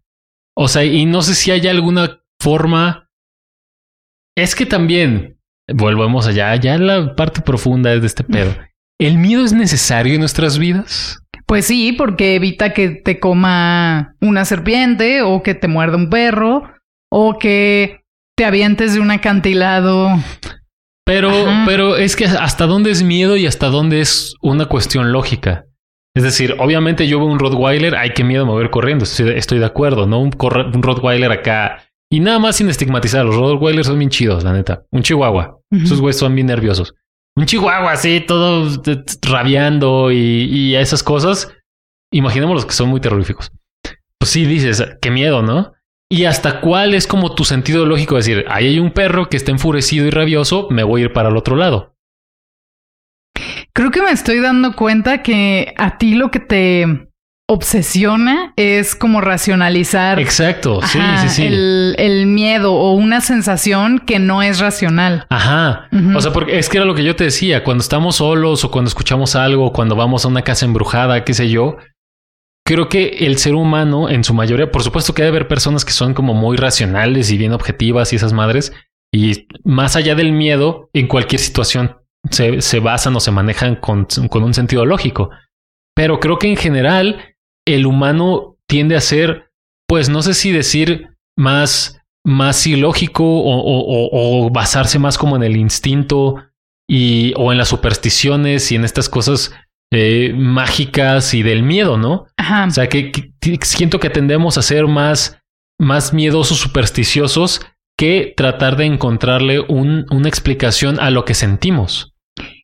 O 0.54 0.68
sea, 0.68 0.84
y 0.84 1.06
no 1.06 1.22
sé 1.22 1.34
si 1.34 1.50
hay 1.50 1.66
alguna 1.66 2.20
forma. 2.42 3.10
Es 4.38 4.54
que 4.54 4.66
también, 4.66 5.40
volvemos 5.74 6.28
allá, 6.28 6.54
ya 6.58 6.78
la 6.78 7.16
parte 7.16 7.40
profunda 7.40 7.98
de 7.98 8.06
este 8.06 8.26
pedo. 8.26 8.54
¿El 9.00 9.18
miedo 9.18 9.46
es 9.46 9.54
necesario 9.54 10.16
en 10.16 10.20
nuestras 10.20 10.60
vidas? 10.60 11.24
Pues 11.46 11.68
sí, 11.68 11.94
porque 11.94 12.36
evita 12.36 12.74
que 12.74 12.90
te 12.90 13.22
coma 13.22 14.18
una 14.20 14.44
serpiente 14.44 15.22
o 15.22 15.42
que 15.42 15.56
te 15.56 15.70
muerda 15.70 15.96
un 15.96 16.10
perro 16.10 16.64
o 17.10 17.40
que 17.40 18.02
te 18.36 18.44
avientes 18.44 18.94
de 18.94 19.00
un 19.00 19.12
acantilado 19.12 20.10
Pero, 21.06 21.30
Ajá. 21.30 21.64
pero 21.68 21.98
es 21.98 22.16
que 22.16 22.26
hasta 22.26 22.66
dónde 22.66 22.92
es 22.92 23.04
miedo 23.04 23.38
y 23.38 23.46
hasta 23.46 23.68
dónde 23.68 24.02
es 24.02 24.34
una 24.42 24.66
cuestión 24.66 25.12
lógica. 25.12 25.66
Es 26.16 26.24
decir, 26.24 26.56
obviamente 26.60 27.08
yo 27.08 27.20
veo 27.20 27.28
un 27.28 27.40
Rottweiler, 27.40 27.96
ay, 27.96 28.12
qué 28.16 28.24
miedo 28.24 28.46
mover 28.46 28.70
corriendo, 28.70 29.04
estoy, 29.04 29.32
estoy 29.32 29.60
de 29.60 29.66
acuerdo, 29.66 30.08
¿no? 30.08 30.20
Un, 30.20 30.32
Rottweiler 30.32 31.32
acá. 31.32 31.84
Y 32.10 32.22
nada 32.22 32.40
más 32.40 32.56
sin 32.56 32.70
estigmatizar, 32.70 33.26
los 33.26 33.36
Rottweilers 33.36 33.88
son 33.88 34.00
bien 34.00 34.10
chidos, 34.10 34.44
la 34.44 34.54
neta. 34.54 34.84
Un 34.92 35.04
Chihuahua, 35.04 35.60
esos 35.72 36.00
güeyes 36.00 36.18
son 36.18 36.34
bien 36.34 36.48
nerviosos. 36.48 36.94
Un 37.36 37.46
Chihuahua 37.46 37.92
así, 37.92 38.22
todo 38.22 38.70
rabiando 39.24 40.12
y, 40.12 40.46
y 40.50 40.76
esas 40.76 41.04
cosas. 41.04 41.52
Imaginemos 42.14 42.56
los 42.56 42.66
que 42.66 42.74
son 42.74 42.88
muy 42.88 43.02
terroríficos. 43.02 43.52
Pues 44.18 44.32
sí, 44.32 44.46
dices, 44.46 44.84
qué 45.02 45.12
miedo, 45.12 45.42
¿no? 45.42 45.74
Y 46.10 46.26
hasta 46.26 46.62
cuál 46.62 46.94
es 46.94 47.08
como 47.08 47.34
tu 47.34 47.46
sentido 47.46 47.86
lógico 47.86 48.16
de 48.16 48.20
decir, 48.20 48.46
ahí 48.50 48.68
hay 48.68 48.80
un 48.80 48.92
perro 48.92 49.28
que 49.28 49.38
está 49.38 49.52
enfurecido 49.52 50.06
y 50.06 50.12
rabioso, 50.12 50.68
me 50.70 50.84
voy 50.84 51.02
a 51.02 51.06
ir 51.06 51.14
para 51.14 51.30
el 51.30 51.38
otro 51.38 51.56
lado. 51.56 51.96
Creo 53.74 53.92
que 53.92 54.02
me 54.02 54.12
estoy 54.12 54.40
dando 54.40 54.74
cuenta 54.74 55.24
que 55.24 55.74
a 55.78 55.98
ti 55.98 56.16
lo 56.16 56.32
que 56.32 56.40
te 56.40 57.10
obsesiona 57.48 58.54
es 58.56 58.96
como 58.96 59.22
racionalizar 59.22 60.20
Exacto, 60.20 60.82
sí, 60.82 60.98
ajá, 60.98 61.28
sí, 61.28 61.30
sí. 61.30 61.46
El, 61.46 61.96
el 62.00 62.26
miedo 62.26 62.74
o 62.74 62.94
una 62.94 63.22
sensación 63.22 64.00
que 64.00 64.18
no 64.18 64.42
es 64.42 64.60
racional. 64.60 65.28
Ajá. 65.30 65.88
O 66.16 66.22
sea, 66.22 66.32
porque 66.32 66.58
es 66.58 66.70
que 66.70 66.78
era 66.78 66.86
lo 66.86 66.96
que 66.96 67.04
yo 67.04 67.16
te 67.16 67.26
decía, 67.26 67.64
cuando 67.64 67.82
estamos 67.82 68.16
solos 68.18 68.64
o 68.64 68.72
cuando 68.72 68.90
escuchamos 68.90 69.36
algo, 69.36 69.74
cuando 69.74 69.96
vamos 69.96 70.26
a 70.26 70.28
una 70.28 70.42
casa 70.42 70.66
embrujada, 70.66 71.24
qué 71.24 71.34
sé 71.34 71.50
yo, 71.50 71.78
creo 72.66 72.90
que 72.90 73.08
el 73.26 73.38
ser 73.38 73.54
humano 73.56 74.10
en 74.10 74.24
su 74.24 74.34
mayoría, 74.34 74.72
por 74.72 74.84
supuesto 74.84 75.14
que 75.14 75.22
debe 75.24 75.38
haber 75.38 75.48
personas 75.48 75.86
que 75.86 75.92
son 75.92 76.14
como 76.14 76.34
muy 76.34 76.58
racionales 76.58 77.32
y 77.32 77.38
bien 77.38 77.54
objetivas 77.54 78.12
y 78.12 78.16
esas 78.16 78.34
madres, 78.34 78.74
y 79.14 79.48
más 79.64 79.96
allá 79.96 80.16
del 80.16 80.32
miedo, 80.32 80.90
en 80.94 81.08
cualquier 81.08 81.40
situación 81.40 81.98
se, 82.32 82.62
se 82.62 82.80
basan 82.80 83.16
o 83.16 83.20
se 83.20 83.32
manejan 83.32 83.76
con, 83.76 84.08
con 84.30 84.44
un 84.44 84.54
sentido 84.54 84.86
lógico. 84.86 85.30
Pero 85.96 86.20
creo 86.20 86.40
que 86.40 86.50
en 86.50 86.58
general 86.58 87.36
el 87.66 87.86
humano 87.86 88.58
tiende 88.68 88.96
a 88.96 89.02
ser, 89.02 89.52
pues 89.88 90.10
no 90.10 90.22
sé 90.22 90.34
si 90.34 90.52
decir 90.52 91.10
más, 91.38 92.02
más 92.26 92.66
ilógico 92.68 93.24
o, 93.24 94.46
o- 94.46 94.50
basarse 94.50 95.00
más 95.00 95.18
como 95.18 95.36
en 95.36 95.44
el 95.44 95.56
instinto 95.56 96.36
y, 96.90 97.34
o 97.38 97.52
en 97.52 97.58
las 97.58 97.70
supersticiones 97.70 98.72
y 98.72 98.76
en 98.76 98.84
estas 98.84 99.08
cosas 99.08 99.54
eh, 99.92 100.34
mágicas 100.36 101.34
y 101.34 101.44
del 101.44 101.64
miedo, 101.64 101.98
¿no? 101.98 102.26
Ajá. 102.38 102.66
O 102.66 102.72
sea, 102.72 102.90
que, 102.90 103.12
siento 103.62 104.00
que 104.00 104.10
tendemos 104.10 104.58
a 104.58 104.62
ser 104.62 104.88
más, 104.88 105.40
más 105.80 106.14
miedosos, 106.14 106.58
supersticiosos, 106.58 107.62
que 107.98 108.34
tratar 108.36 108.76
de 108.76 108.86
encontrarle 108.86 109.60
un- 109.62 110.06
una 110.12 110.28
explicación 110.28 111.00
a 111.00 111.10
lo 111.12 111.24
que 111.24 111.34
sentimos. 111.34 112.14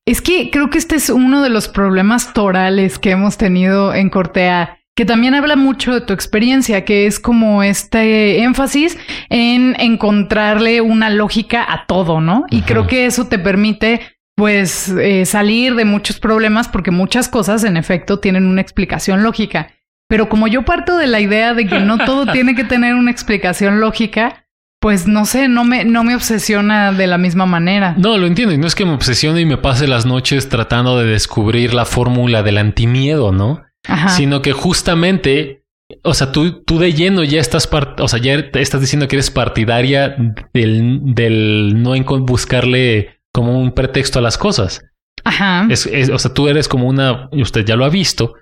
Es 0.05 0.21
que 0.21 0.49
creo 0.51 0.69
que 0.69 0.77
este 0.77 0.95
es 0.95 1.09
uno 1.09 1.41
de 1.41 1.49
los 1.49 1.67
problemas 1.69 2.33
torales 2.33 2.99
que 2.99 3.11
hemos 3.11 3.37
tenido 3.37 3.93
en 3.93 4.09
Cortea, 4.09 4.79
que 4.93 5.05
también 5.05 5.35
habla 5.35 5.55
mucho 5.55 5.93
de 5.93 6.01
tu 6.01 6.11
experiencia, 6.11 6.83
que 6.83 7.05
es 7.05 7.19
como 7.19 7.63
este 7.63 8.43
énfasis 8.43 8.97
en 9.29 9.79
encontrarle 9.79 10.81
una 10.81 11.09
lógica 11.09 11.63
a 11.71 11.85
todo, 11.85 12.19
¿no? 12.19 12.43
Y 12.49 12.63
creo 12.63 12.87
que 12.87 13.05
eso 13.05 13.27
te 13.27 13.39
permite 13.39 14.01
pues 14.35 14.89
eh, 14.89 15.25
salir 15.25 15.75
de 15.75 15.85
muchos 15.85 16.19
problemas 16.19 16.67
porque 16.67 16.91
muchas 16.91 17.29
cosas 17.29 17.63
en 17.63 17.77
efecto 17.77 18.19
tienen 18.19 18.45
una 18.45 18.61
explicación 18.61 19.23
lógica. 19.23 19.73
Pero 20.09 20.27
como 20.29 20.47
yo 20.47 20.63
parto 20.65 20.97
de 20.97 21.07
la 21.07 21.19
idea 21.19 21.53
de 21.53 21.67
que 21.67 21.79
no 21.79 21.97
todo 21.97 22.25
tiene 22.33 22.55
que 22.55 22.63
tener 22.63 22.95
una 22.95 23.11
explicación 23.11 23.79
lógica, 23.79 24.45
pues 24.81 25.05
no 25.07 25.25
sé, 25.25 25.47
no 25.47 25.63
me, 25.63 25.85
no 25.85 26.03
me 26.03 26.15
obsesiona 26.15 26.91
de 26.91 27.05
la 27.07 27.17
misma 27.19 27.45
manera. 27.45 27.93
No, 27.97 28.17
lo 28.17 28.25
entiendo. 28.25 28.53
Y 28.53 28.57
no 28.57 28.65
es 28.67 28.73
que 28.75 28.85
me 28.85 28.93
obsesione 28.93 29.41
y 29.41 29.45
me 29.45 29.57
pase 29.57 29.87
las 29.87 30.05
noches 30.07 30.49
tratando 30.49 30.97
de 30.99 31.05
descubrir 31.05 31.73
la 31.73 31.85
fórmula 31.85 32.41
del 32.41 32.57
antimiedo, 32.57 33.31
¿no? 33.31 33.63
Ajá. 33.87 34.09
Sino 34.09 34.41
que 34.41 34.53
justamente, 34.53 35.63
o 36.03 36.13
sea, 36.15 36.31
tú, 36.31 36.63
tú 36.63 36.79
de 36.79 36.93
lleno 36.93 37.23
ya 37.23 37.39
estás, 37.39 37.69
part- 37.71 37.99
o 38.01 38.07
sea, 38.07 38.19
ya 38.19 38.49
te 38.51 38.59
estás 38.61 38.81
diciendo 38.81 39.07
que 39.07 39.17
eres 39.17 39.29
partidaria 39.29 40.15
del, 40.53 40.99
del 41.13 41.81
no 41.83 41.93
buscarle 42.25 43.20
como 43.33 43.59
un 43.59 43.71
pretexto 43.73 44.19
a 44.19 44.21
las 44.21 44.37
cosas. 44.37 44.81
Ajá. 45.23 45.67
Es, 45.69 45.85
es- 45.85 46.09
o 46.09 46.17
sea, 46.19 46.33
tú 46.33 46.47
eres 46.47 46.67
como 46.67 46.87
una, 46.87 47.29
y 47.31 47.41
usted 47.41 47.65
ya 47.65 47.75
lo 47.75 47.85
ha 47.85 47.89
visto, 47.89 48.33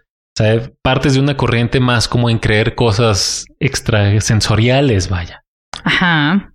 partes 0.82 1.13
de 1.15 1.19
una 1.19 1.36
corriente 1.36 1.80
más 1.82 2.08
como 2.08 2.30
en 2.30 2.38
creer 2.39 2.73
cosas 2.75 3.45
extrasensoriales, 3.60 5.10
vaya. 5.10 5.43
Ajá. 5.84 6.54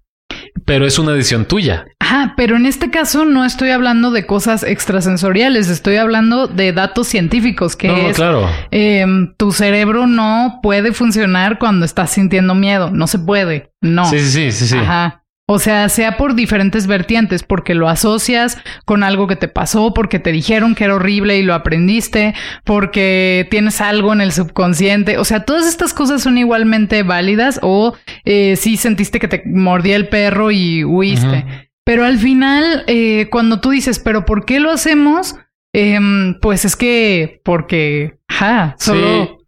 Pero 0.65 0.87
es 0.87 0.99
una 0.99 1.13
decisión 1.13 1.45
tuya. 1.45 1.85
Ajá, 2.01 2.33
pero 2.37 2.57
en 2.57 2.65
este 2.65 2.91
caso 2.91 3.25
no 3.27 3.45
estoy 3.45 3.71
hablando 3.71 4.11
de 4.11 4.25
cosas 4.27 4.63
extrasensoriales, 4.63 5.69
estoy 5.69 5.97
hablando 5.97 6.47
de 6.47 6.73
datos 6.73 7.09
científicos, 7.09 7.77
que 7.77 7.89
no, 7.89 7.97
es 7.97 8.17
claro. 8.17 8.49
em, 8.71 9.35
tu 9.37 9.53
cerebro 9.53 10.07
no 10.07 10.61
puede 10.63 10.93
funcionar 10.93 11.59
cuando 11.59 11.85
estás 11.85 12.11
sintiendo 12.13 12.55
miedo, 12.55 12.91
no 12.91 13.07
se 13.07 13.19
puede, 13.19 13.73
no. 13.83 14.07
Sí, 14.07 14.19
sí, 14.21 14.31
sí, 14.31 14.53
sí, 14.53 14.67
sí. 14.69 14.79
Ajá. 14.79 15.24
O 15.47 15.59
sea, 15.59 15.91
sea 15.91 16.17
por 16.17 16.35
diferentes 16.35 16.87
vertientes, 16.87 17.43
porque 17.43 17.75
lo 17.75 17.91
asocias 17.91 18.57
con 18.87 19.03
algo 19.03 19.27
que 19.27 19.37
te 19.37 19.47
pasó, 19.49 19.93
porque 19.93 20.19
te 20.19 20.33
dijeron 20.33 20.75
que 20.75 20.85
era 20.85 20.95
horrible 20.95 21.39
y 21.39 21.43
lo 21.43 21.53
aprendiste, 21.53 22.35
porque 22.65 23.47
tienes 23.51 23.83
algo 23.83 24.15
en 24.15 24.23
el 24.23 24.33
subconsciente. 24.33 25.19
O 25.19 25.25
sea, 25.25 25.45
todas 25.45 25.67
estas 25.67 25.93
cosas 25.93 26.23
son 26.23 26.39
igualmente 26.39 27.03
válidas 27.03 27.59
o 27.63 27.95
eh, 28.25 28.57
sí 28.57 28.79
sentiste 28.79 29.19
que 29.21 29.29
te 29.29 29.43
mordía 29.45 29.97
el 29.97 30.09
perro 30.09 30.51
y 30.51 30.83
huiste. 30.83 31.69
Pero 31.85 32.07
al 32.07 32.17
final, 32.17 32.85
eh, 32.87 33.29
cuando 33.31 33.61
tú 33.61 33.69
dices, 33.69 33.99
pero 33.99 34.25
¿por 34.25 34.47
qué 34.47 34.61
lo 34.61 34.71
hacemos? 34.71 35.37
Em, 35.75 36.39
pues 36.41 36.65
es 36.65 36.77
que 36.77 37.43
porque, 37.45 38.17
ajá, 38.29 38.77
solo 38.79 39.27
Sí. 39.27 39.45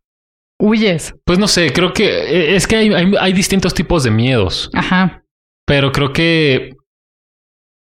huyes. 0.61 1.15
Pues 1.25 1.39
no 1.39 1.49
sé, 1.49 1.73
creo 1.73 1.95
que 1.95 2.05
eh, 2.07 2.57
es 2.57 2.67
que 2.67 2.77
hay, 2.77 2.93
hay, 2.93 3.15
hay 3.19 3.33
distintos 3.33 3.73
tipos 3.73 4.05
de 4.05 4.11
miedos. 4.11 4.69
Ajá. 4.75 5.23
Pero 5.67 5.93
creo 5.93 6.13
que. 6.13 6.71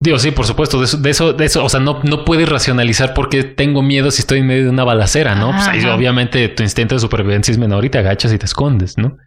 Digo, 0.01 0.17
sí, 0.17 0.31
por 0.31 0.45
supuesto, 0.45 0.79
de 0.79 0.85
eso, 0.85 0.97
de 0.97 1.09
eso, 1.09 1.33
de 1.33 1.45
eso, 1.45 1.63
o 1.63 1.67
sea, 1.67 1.81
no, 1.81 2.01
no 2.03 2.23
puedes 2.23 2.47
racionalizar 2.47 3.13
por 3.13 3.27
qué 3.27 3.43
tengo 3.43 3.81
miedo 3.81 4.11
si 4.11 4.21
estoy 4.21 4.39
en 4.39 4.47
medio 4.47 4.63
de 4.63 4.69
una 4.69 4.85
balacera, 4.85 5.35
¿no? 5.35 5.51
Pues 5.51 5.67
ahí 5.67 5.79
Ajá. 5.79 5.93
obviamente 5.95 6.47
tu 6.47 6.63
instinto 6.63 6.95
de 6.95 6.99
supervivencia 6.99 7.51
es 7.51 7.57
menor 7.57 7.83
y 7.83 7.89
te 7.89 7.97
agachas 7.97 8.31
y 8.31 8.37
te 8.37 8.45
escondes, 8.45 8.97
¿no? 8.97 9.17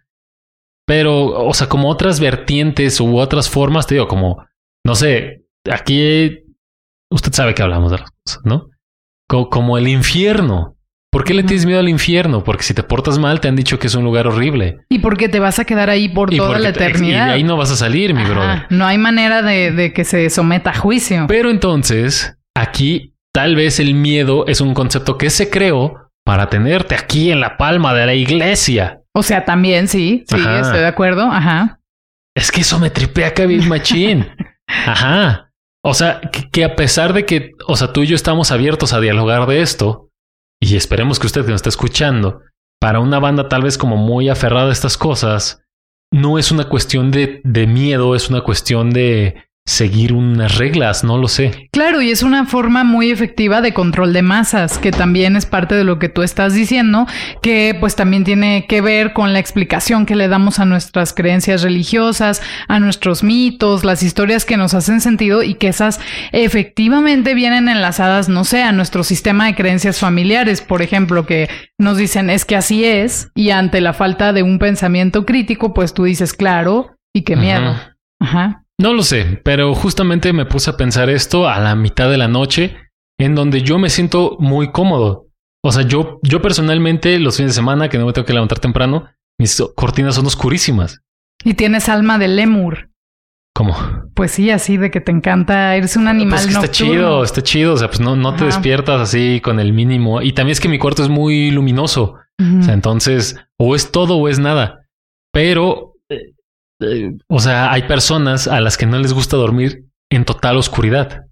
Pero, 0.87 1.25
o 1.45 1.53
sea, 1.53 1.69
como 1.69 1.89
otras 1.89 2.19
vertientes 2.19 2.99
u 2.99 3.17
otras 3.17 3.49
formas, 3.51 3.85
te 3.85 3.95
digo, 3.95 4.07
como, 4.07 4.45
no 4.83 4.95
sé, 4.95 5.45
aquí 5.71 6.39
usted 7.11 7.31
sabe 7.33 7.53
que 7.53 7.61
hablamos 7.61 7.91
de 7.91 7.99
las 7.99 8.09
cosas, 8.25 8.41
¿no? 8.43 8.69
Co- 9.29 9.49
Como, 9.51 9.77
el 9.77 9.87
infierno. 9.87 10.72
¿Por 11.13 11.23
qué 11.23 11.33
le 11.33 11.43
tienes 11.43 11.65
miedo 11.65 11.79
al 11.79 11.87
infierno? 11.87 12.43
Porque 12.43 12.63
si 12.63 12.73
te 12.73 12.83
portas 12.83 13.19
mal, 13.19 13.39
te 13.39 13.47
han 13.47 13.55
dicho 13.55 13.79
que 13.79 13.87
es 13.87 13.95
un 13.95 14.03
lugar 14.03 14.27
horrible. 14.27 14.79
Y 14.89 14.99
porque 14.99 15.29
te 15.29 15.39
vas 15.39 15.59
a 15.59 15.63
quedar 15.65 15.89
ahí 15.89 16.09
por 16.09 16.33
Y 16.33 16.37
toda 16.37 16.59
la 16.59 16.73
te- 16.73 16.83
eternidad. 16.83 17.25
y 17.25 17.29
de 17.29 17.33
ahí 17.35 17.43
no 17.43 17.55
vas 17.55 17.71
a 17.71 17.75
salir, 17.77 18.13
mi 18.13 18.23
Ajá, 18.23 18.31
brother. 18.33 18.65
No 18.71 18.85
hay 18.85 18.97
manera 18.97 19.41
de, 19.43 19.71
de 19.71 19.93
que 19.93 20.03
se 20.03 20.29
someta 20.29 20.71
a 20.71 20.75
juicio. 20.75 21.25
Pero 21.29 21.49
entonces, 21.51 22.35
aquí 22.55 23.13
tal 23.31 23.55
vez 23.55 23.79
el 23.79 23.93
miedo 23.93 24.45
es 24.47 24.59
un 24.59 24.73
concepto 24.73 25.17
que 25.17 25.29
se 25.29 25.49
creó 25.49 26.09
para 26.25 26.49
tenerte 26.49 26.95
aquí 26.95 27.31
en 27.31 27.39
la 27.39 27.57
palma 27.57 27.93
de 27.93 28.05
la 28.07 28.13
iglesia. 28.15 28.99
O 29.13 29.21
sea, 29.23 29.45
también 29.45 29.87
sí, 29.87 30.23
sí, 30.27 30.35
Ajá. 30.35 30.61
estoy 30.61 30.79
de 30.79 30.87
acuerdo. 30.87 31.23
Ajá. 31.31 31.79
Es 32.35 32.51
que 32.51 32.61
eso 32.61 32.79
me 32.79 32.89
tripea 32.89 33.33
Kevin 33.35 33.69
Machín. 33.69 34.27
Ajá. 34.67 35.51
O 35.85 35.93
sea, 35.93 36.21
que, 36.31 36.49
que 36.49 36.63
a 36.63 36.75
pesar 36.75 37.13
de 37.13 37.25
que, 37.25 37.51
o 37.67 37.75
sea, 37.75 37.93
tú 37.93 38.01
y 38.01 38.07
yo 38.07 38.15
estamos 38.15 38.51
abiertos 38.51 38.93
a 38.93 38.99
dialogar 38.99 39.45
de 39.45 39.61
esto, 39.61 40.09
y 40.63 40.75
esperemos 40.75 41.19
que 41.19 41.27
usted 41.27 41.43
que 41.43 41.51
nos 41.51 41.59
está 41.59 41.69
escuchando, 41.69 42.41
para 42.79 42.99
una 42.99 43.19
banda 43.19 43.49
tal 43.49 43.63
vez 43.63 43.77
como 43.77 43.97
muy 43.97 44.29
aferrada 44.29 44.69
a 44.69 44.73
estas 44.73 44.97
cosas, 44.97 45.63
no 46.11 46.37
es 46.37 46.51
una 46.51 46.69
cuestión 46.69 47.11
de, 47.11 47.41
de 47.43 47.67
miedo, 47.67 48.15
es 48.15 48.29
una 48.29 48.41
cuestión 48.41 48.91
de 48.91 49.43
seguir 49.65 50.11
unas 50.11 50.57
reglas, 50.57 51.03
no 51.03 51.17
lo 51.17 51.27
sé. 51.27 51.69
Claro, 51.71 52.01
y 52.01 52.11
es 52.11 52.21
una 52.21 52.45
forma 52.45 52.83
muy 52.83 53.11
efectiva 53.11 53.61
de 53.61 53.73
control 53.73 54.11
de 54.11 54.21
masas, 54.21 54.77
que 54.77 54.91
también 54.91 55.35
es 55.37 55.45
parte 55.45 55.73
de 55.73 55.85
lo 55.85 55.99
que 55.99 56.09
tú 56.09 56.21
estás 56.21 56.53
diciendo, 56.53 57.07
que 57.41 57.75
pues 57.79 57.95
también 57.95 58.25
tiene 58.25 58.65
que 58.67 58.81
ver 58.81 59.13
con 59.13 59.31
la 59.31 59.39
explicación 59.39 60.05
que 60.05 60.15
le 60.15 60.27
damos 60.27 60.59
a 60.59 60.65
nuestras 60.65 61.13
creencias 61.13 61.61
religiosas, 61.61 62.41
a 62.67 62.79
nuestros 62.79 63.23
mitos, 63.23 63.85
las 63.85 64.03
historias 64.03 64.43
que 64.43 64.57
nos 64.57 64.73
hacen 64.73 64.99
sentido 64.99 65.43
y 65.43 65.55
que 65.55 65.69
esas 65.69 65.99
efectivamente 66.33 67.33
vienen 67.33 67.69
enlazadas, 67.69 68.27
no 68.27 68.43
sé, 68.43 68.63
a 68.63 68.73
nuestro 68.73 69.03
sistema 69.03 69.45
de 69.45 69.55
creencias 69.55 69.99
familiares, 69.99 70.61
por 70.61 70.81
ejemplo, 70.81 71.25
que 71.25 71.49
nos 71.77 71.97
dicen 71.97 72.29
es 72.29 72.43
que 72.43 72.57
así 72.57 72.83
es, 72.83 73.29
y 73.33 73.51
ante 73.51 73.79
la 73.79 73.93
falta 73.93 74.33
de 74.33 74.43
un 74.43 74.59
pensamiento 74.59 75.25
crítico, 75.25 75.73
pues 75.73 75.93
tú 75.93 76.03
dices, 76.03 76.33
claro, 76.33 76.97
y 77.13 77.21
qué 77.23 77.37
miedo. 77.37 77.71
Ujú. 77.71 77.79
Ajá. 78.19 78.62
No 78.79 78.93
lo 78.93 79.03
sé, 79.03 79.41
pero 79.43 79.73
justamente 79.75 80.33
me 80.33 80.45
puse 80.45 80.69
a 80.69 80.77
pensar 80.77 81.09
esto 81.09 81.47
a 81.47 81.59
la 81.59 81.75
mitad 81.75 82.09
de 82.09 82.17
la 82.17 82.27
noche, 82.27 82.75
en 83.19 83.35
donde 83.35 83.61
yo 83.61 83.77
me 83.77 83.89
siento 83.89 84.37
muy 84.39 84.71
cómodo. 84.71 85.27
O 85.63 85.71
sea, 85.71 85.83
yo, 85.83 86.19
yo 86.23 86.41
personalmente 86.41 87.19
los 87.19 87.37
fines 87.37 87.51
de 87.51 87.55
semana 87.55 87.89
que 87.89 87.97
no 87.97 88.05
me 88.05 88.13
tengo 88.13 88.25
que 88.25 88.33
levantar 88.33 88.59
temprano, 88.59 89.07
mis 89.39 89.61
cortinas 89.75 90.15
son 90.15 90.25
oscurísimas. 90.25 91.01
Y 91.43 91.53
tienes 91.53 91.89
alma 91.89 92.17
de 92.17 92.27
lemur. 92.27 92.89
¿Cómo? 93.55 93.75
Pues 94.15 94.31
sí, 94.31 94.49
así 94.49 94.77
de 94.77 94.89
que 94.89 94.99
te 94.99 95.11
encanta, 95.11 95.75
eres 95.75 95.95
un 95.95 96.07
animal 96.07 96.39
Pues 96.39 96.47
que 96.47 96.53
está 96.53 96.71
chido, 96.71 97.23
está 97.23 97.43
chido. 97.43 97.73
O 97.73 97.77
sea, 97.77 97.87
pues 97.87 97.99
no, 97.99 98.15
no 98.15 98.35
te 98.35 98.45
despiertas 98.45 98.99
así 98.99 99.41
con 99.41 99.59
el 99.59 99.73
mínimo. 99.73 100.21
Y 100.21 100.33
también 100.33 100.53
es 100.53 100.59
que 100.59 100.69
mi 100.69 100.79
cuarto 100.79 101.03
es 101.03 101.09
muy 101.09 101.51
luminoso. 101.51 102.15
O 102.39 102.63
sea, 102.63 102.73
entonces, 102.73 103.37
o 103.59 103.75
es 103.75 103.91
todo 103.91 104.17
o 104.17 104.27
es 104.27 104.39
nada. 104.39 104.87
Pero, 105.31 105.95
o 107.27 107.39
sea, 107.39 107.71
hay 107.71 107.83
personas 107.83 108.47
a 108.47 108.59
las 108.61 108.77
que 108.77 108.85
no 108.85 108.99
les 108.99 109.13
gusta 109.13 109.37
dormir 109.37 109.85
en 110.11 110.25
total 110.25 110.57
oscuridad. 110.57 111.25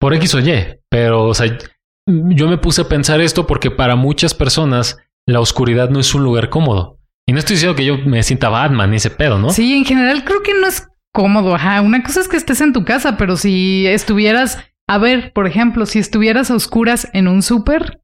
Por 0.00 0.14
X 0.14 0.34
o 0.34 0.40
Y. 0.40 0.80
Pero, 0.88 1.26
o 1.26 1.34
sea, 1.34 1.58
yo 2.06 2.48
me 2.48 2.58
puse 2.58 2.82
a 2.82 2.88
pensar 2.88 3.20
esto 3.20 3.46
porque 3.46 3.70
para 3.70 3.96
muchas 3.96 4.34
personas 4.34 4.96
la 5.26 5.40
oscuridad 5.40 5.90
no 5.90 6.00
es 6.00 6.14
un 6.14 6.22
lugar 6.22 6.48
cómodo. 6.48 6.98
Y 7.26 7.32
no 7.32 7.38
estoy 7.38 7.54
diciendo 7.54 7.76
que 7.76 7.84
yo 7.84 7.98
me 7.98 8.22
sienta 8.22 8.48
Batman 8.48 8.90
ni 8.90 8.96
ese 8.96 9.10
pedo, 9.10 9.38
¿no? 9.38 9.50
Sí, 9.50 9.74
en 9.74 9.84
general 9.84 10.24
creo 10.24 10.42
que 10.42 10.54
no 10.54 10.66
es 10.66 10.88
cómodo. 11.12 11.54
Ajá, 11.54 11.82
una 11.82 12.02
cosa 12.02 12.20
es 12.20 12.28
que 12.28 12.38
estés 12.38 12.62
en 12.62 12.72
tu 12.72 12.84
casa, 12.84 13.18
pero 13.18 13.36
si 13.36 13.86
estuvieras, 13.86 14.58
a 14.88 14.96
ver, 14.96 15.32
por 15.34 15.46
ejemplo, 15.46 15.84
si 15.84 15.98
estuvieras 15.98 16.50
a 16.50 16.54
oscuras 16.54 17.08
en 17.12 17.28
un 17.28 17.42
súper 17.42 18.00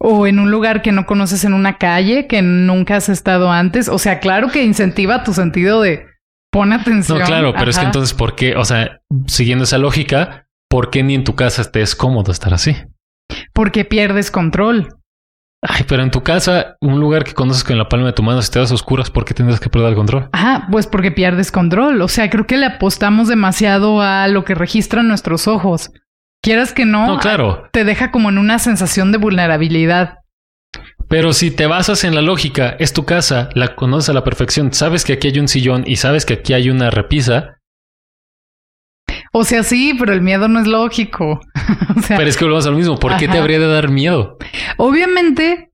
o 0.00 0.26
en 0.26 0.38
un 0.38 0.50
lugar 0.50 0.82
que 0.82 0.92
no 0.92 1.06
conoces 1.06 1.44
en 1.44 1.54
una 1.54 1.78
calle 1.78 2.26
que 2.26 2.42
nunca 2.42 2.96
has 2.96 3.08
estado 3.08 3.50
antes, 3.50 3.88
o 3.88 3.98
sea, 3.98 4.20
claro 4.20 4.48
que 4.48 4.64
incentiva 4.64 5.24
tu 5.24 5.34
sentido 5.34 5.80
de 5.82 6.06
pon 6.52 6.72
atención. 6.72 7.18
No, 7.18 7.24
claro, 7.24 7.54
pero 7.56 7.70
es 7.70 7.78
que 7.78 7.84
entonces, 7.84 8.14
¿por 8.14 8.34
qué? 8.34 8.54
O 8.56 8.64
sea, 8.64 9.00
siguiendo 9.26 9.64
esa 9.64 9.78
lógica, 9.78 10.46
¿por 10.70 10.90
qué 10.90 11.02
ni 11.02 11.14
en 11.14 11.24
tu 11.24 11.34
casa 11.34 11.70
te 11.70 11.82
es 11.82 11.94
cómodo 11.94 12.32
estar 12.32 12.54
así? 12.54 12.76
porque 13.52 13.84
pierdes 13.84 14.30
control. 14.30 14.88
Ay, 15.60 15.84
pero 15.88 16.04
en 16.04 16.12
tu 16.12 16.22
casa, 16.22 16.76
un 16.80 17.00
lugar 17.00 17.24
que 17.24 17.34
conoces 17.34 17.64
con 17.64 17.76
la 17.76 17.88
palma 17.88 18.06
de 18.06 18.12
tu 18.12 18.22
mano, 18.22 18.40
si 18.42 18.52
te 18.52 18.60
das 18.60 18.70
oscuras, 18.70 19.10
¿por 19.10 19.24
qué 19.24 19.34
tendrás 19.34 19.58
que 19.58 19.68
perder 19.68 19.90
el 19.90 19.96
control? 19.96 20.28
Ajá, 20.32 20.68
pues 20.70 20.86
porque 20.86 21.10
pierdes 21.10 21.50
control. 21.50 22.00
O 22.00 22.06
sea, 22.06 22.30
creo 22.30 22.46
que 22.46 22.56
le 22.56 22.66
apostamos 22.66 23.26
demasiado 23.26 24.00
a 24.00 24.28
lo 24.28 24.44
que 24.44 24.54
registran 24.54 25.08
nuestros 25.08 25.48
ojos. 25.48 25.90
Quieras 26.42 26.72
que 26.72 26.84
no, 26.84 27.06
No, 27.06 27.18
claro. 27.18 27.68
te 27.72 27.84
deja 27.84 28.10
como 28.10 28.28
en 28.28 28.38
una 28.38 28.58
sensación 28.58 29.12
de 29.12 29.18
vulnerabilidad. 29.18 30.18
Pero 31.08 31.32
si 31.32 31.50
te 31.50 31.66
basas 31.66 32.04
en 32.04 32.14
la 32.14 32.20
lógica, 32.22 32.76
es 32.78 32.92
tu 32.92 33.04
casa, 33.04 33.48
la 33.54 33.74
conoces 33.74 34.10
a 34.10 34.12
la 34.12 34.24
perfección, 34.24 34.72
sabes 34.74 35.04
que 35.04 35.14
aquí 35.14 35.28
hay 35.28 35.38
un 35.38 35.48
sillón 35.48 35.84
y 35.86 35.96
sabes 35.96 36.26
que 36.26 36.34
aquí 36.34 36.52
hay 36.52 36.68
una 36.70 36.90
repisa, 36.90 37.56
O 39.32 39.44
sea, 39.44 39.62
sí, 39.62 39.94
pero 39.98 40.12
el 40.12 40.20
miedo 40.20 40.48
no 40.48 40.60
es 40.60 40.66
lógico. 40.66 41.40
o 41.96 42.00
sea, 42.02 42.16
pero 42.16 42.28
es 42.28 42.36
que 42.36 42.44
volvemos 42.44 42.66
a 42.66 42.70
lo 42.70 42.76
mismo. 42.76 42.98
¿Por 42.98 43.16
qué 43.16 43.26
te 43.28 43.38
habría 43.38 43.58
de 43.58 43.66
dar 43.68 43.88
miedo? 43.88 44.36
obviamente, 44.76 45.70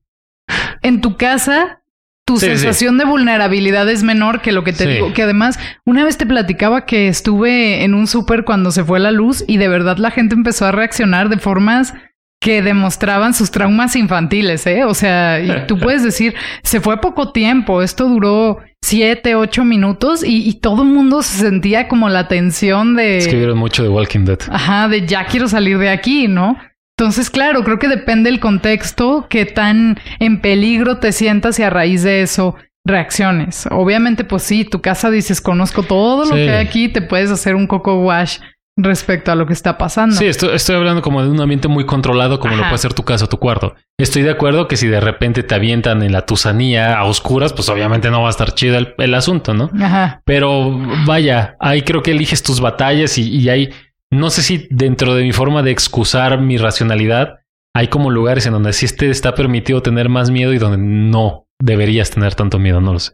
en 0.81 1.01
tu 1.01 1.17
casa, 1.17 1.81
tu 2.25 2.37
Sí, 2.37 2.47
sí. 2.47 2.51
sensación 2.57 2.97
de 2.97 3.05
vulnerabilidad 3.05 3.87
es 3.89 4.01
menor 4.03 4.41
que 4.41 4.51
lo 4.51 4.63
que 4.63 4.73
te 4.73 4.85
Sí. 4.85 4.89
digo. 4.89 5.13
Que 5.13 5.23
además, 5.23 5.59
una 5.85 6.03
vez 6.03 6.17
te 6.17 6.25
platicaba 6.25 6.85
que 6.85 7.07
estuve 7.07 7.83
en 7.83 7.93
un 7.93 8.07
súper 8.07 8.43
cuando 8.45 8.71
se 8.71 8.83
fue 8.83 8.99
la 8.99 9.11
luz 9.11 9.43
y 9.47 9.57
de 9.57 9.67
verdad 9.67 9.97
la 9.97 10.11
gente 10.11 10.33
empezó 10.35 10.65
a 10.65 10.71
reaccionar 10.71 11.29
de 11.29 11.37
formas 11.37 11.93
que 12.41 12.61
demostraban 12.61 13.33
sus 13.33 13.49
traumas 13.49 13.95
infantiles, 13.95 14.67
¿eh? 14.67 14.83
O 14.85 14.93
sea, 14.93 15.39
y 15.39 15.49
tú 15.67 15.77
puedes 15.79 16.03
decir, 16.03 16.35
se 16.63 16.81
fue 16.81 16.99
poco 17.01 17.31
tiempo, 17.31 17.81
esto 17.81 18.07
duró 18.07 18.59
siete, 18.83 19.33
ocho 19.35 19.63
minutos 19.63 20.23
y, 20.23 20.47
y 20.47 20.53
todo 20.59 20.83
el 20.83 20.89
mundo 20.89 21.23
se 21.23 21.39
sentía 21.39 21.87
como 21.87 22.07
la 22.09 22.27
tensión 22.27 22.95
de... 22.95 23.17
Es 23.17 23.27
que 23.27 23.35
vieron 23.37 23.57
mucho 23.57 23.81
de 23.81 23.89
Walking 23.89 24.25
Dead. 24.25 24.39
Ajá, 24.51 24.87
de 24.87 25.07
ya 25.07 25.25
quiero 25.25 25.47
salir 25.47 25.77
de 25.79 25.89
aquí, 25.89 26.27
¿no? 26.27 26.57
Entonces, 26.97 27.29
claro, 27.29 27.63
creo 27.63 27.77
que 27.77 27.89
depende 27.89 28.29
del 28.31 28.39
contexto, 28.39 29.27
qué 29.29 29.45
tan 29.45 29.99
en 30.19 30.39
peligro 30.39 30.97
te 30.99 31.11
sientas 31.11 31.59
y 31.59 31.63
a 31.63 31.69
raíz 31.69 32.03
de 32.03 32.21
eso 32.21 32.55
reacciones. 32.85 33.67
Obviamente, 33.71 34.23
pues 34.23 34.43
sí, 34.43 34.63
tu 34.63 34.81
casa 34.81 35.09
dices, 35.09 35.41
conozco 35.41 35.83
todo 35.83 36.19
lo 36.23 36.35
Sí. 36.35 36.35
que 36.45 36.51
hay 36.51 36.65
aquí, 36.65 36.87
te 36.87 37.01
puedes 37.01 37.31
hacer 37.31 37.55
un 37.55 37.67
coco 37.67 37.99
wash 38.01 38.37
respecto 38.77 39.31
a 39.31 39.35
lo 39.35 39.45
que 39.45 39.53
está 39.53 39.77
pasando. 39.77 40.15
Sí, 40.15 40.25
estoy, 40.25 40.53
estoy 40.55 40.75
hablando 40.75 41.01
como 41.01 41.21
de 41.23 41.29
un 41.29 41.39
ambiente 41.41 41.67
muy 41.67 41.85
controlado 41.85 42.39
como 42.39 42.55
lo 42.55 42.63
puede 42.63 42.77
ser 42.77 42.93
tu 42.93 43.03
casa 43.03 43.25
o 43.25 43.27
tu 43.29 43.39
cuarto. 43.39 43.73
Estoy 43.97 44.21
de 44.23 44.31
acuerdo 44.31 44.67
que 44.67 44.75
si 44.77 44.87
de 44.87 44.99
repente 44.99 45.43
te 45.43 45.55
avientan 45.55 46.03
en 46.03 46.11
la 46.11 46.25
tusanía 46.25 46.97
a 46.97 47.05
oscuras, 47.05 47.53
pues 47.53 47.67
obviamente 47.69 48.09
no 48.11 48.21
va 48.21 48.27
a 48.27 48.31
estar 48.31 48.53
chido 48.53 48.77
el, 48.77 48.93
el 48.97 49.13
asunto, 49.15 49.53
¿no? 49.53 49.69
Ajá. 49.81 50.21
Pero 50.25 50.77
vaya, 51.05 51.55
ahí 51.59 51.81
creo 51.83 52.03
que 52.03 52.11
eliges 52.11 52.43
tus 52.43 52.59
batallas 52.59 53.17
y, 53.17 53.29
y 53.29 53.47
hay, 53.49 53.69
no 54.11 54.29
sé 54.29 54.41
si 54.41 54.67
dentro 54.69 55.15
de 55.15 55.23
mi 55.23 55.31
forma 55.31 55.63
de 55.63 55.71
excusar 55.71 56.39
mi 56.39 56.57
racionalidad, 56.57 57.39
hay 57.75 57.89
como 57.89 58.09
lugares 58.09 58.45
en 58.45 58.53
donde 58.53 58.73
sí 58.73 58.87
te 58.95 59.09
está 59.09 59.35
permitido 59.35 59.81
tener 59.81 60.09
más 60.09 60.31
miedo 60.31 60.53
y 60.53 60.57
donde 60.57 60.77
no 60.77 61.47
deberías 61.61 62.09
tener 62.11 62.33
tanto 62.35 62.59
miedo, 62.59 62.79
no 62.79 62.93
lo 62.93 62.99
sé. 62.99 63.13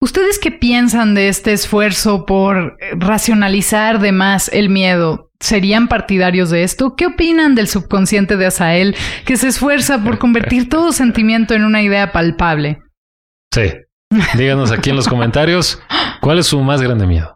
¿Ustedes 0.00 0.38
qué 0.38 0.50
piensan 0.50 1.14
de 1.14 1.28
este 1.28 1.52
esfuerzo 1.52 2.26
por 2.26 2.76
racionalizar 2.92 4.00
de 4.00 4.12
más 4.12 4.50
el 4.52 4.68
miedo? 4.68 5.30
¿Serían 5.40 5.88
partidarios 5.88 6.50
de 6.50 6.62
esto? 6.62 6.94
¿Qué 6.94 7.06
opinan 7.06 7.54
del 7.54 7.68
subconsciente 7.68 8.36
de 8.36 8.46
Asael 8.46 8.96
que 9.24 9.36
se 9.36 9.48
esfuerza 9.48 10.02
por 10.02 10.18
convertir 10.18 10.68
todo 10.70 10.92
sentimiento 10.92 11.54
en 11.54 11.64
una 11.64 11.80
idea 11.80 12.12
palpable? 12.12 12.82
Sí. 13.52 13.72
Díganos 14.36 14.72
aquí 14.72 14.90
en 14.90 14.96
los 14.96 15.08
comentarios 15.08 15.80
cuál 16.20 16.38
es 16.38 16.46
su 16.46 16.60
más 16.60 16.82
grande 16.82 17.06
miedo. 17.06 17.33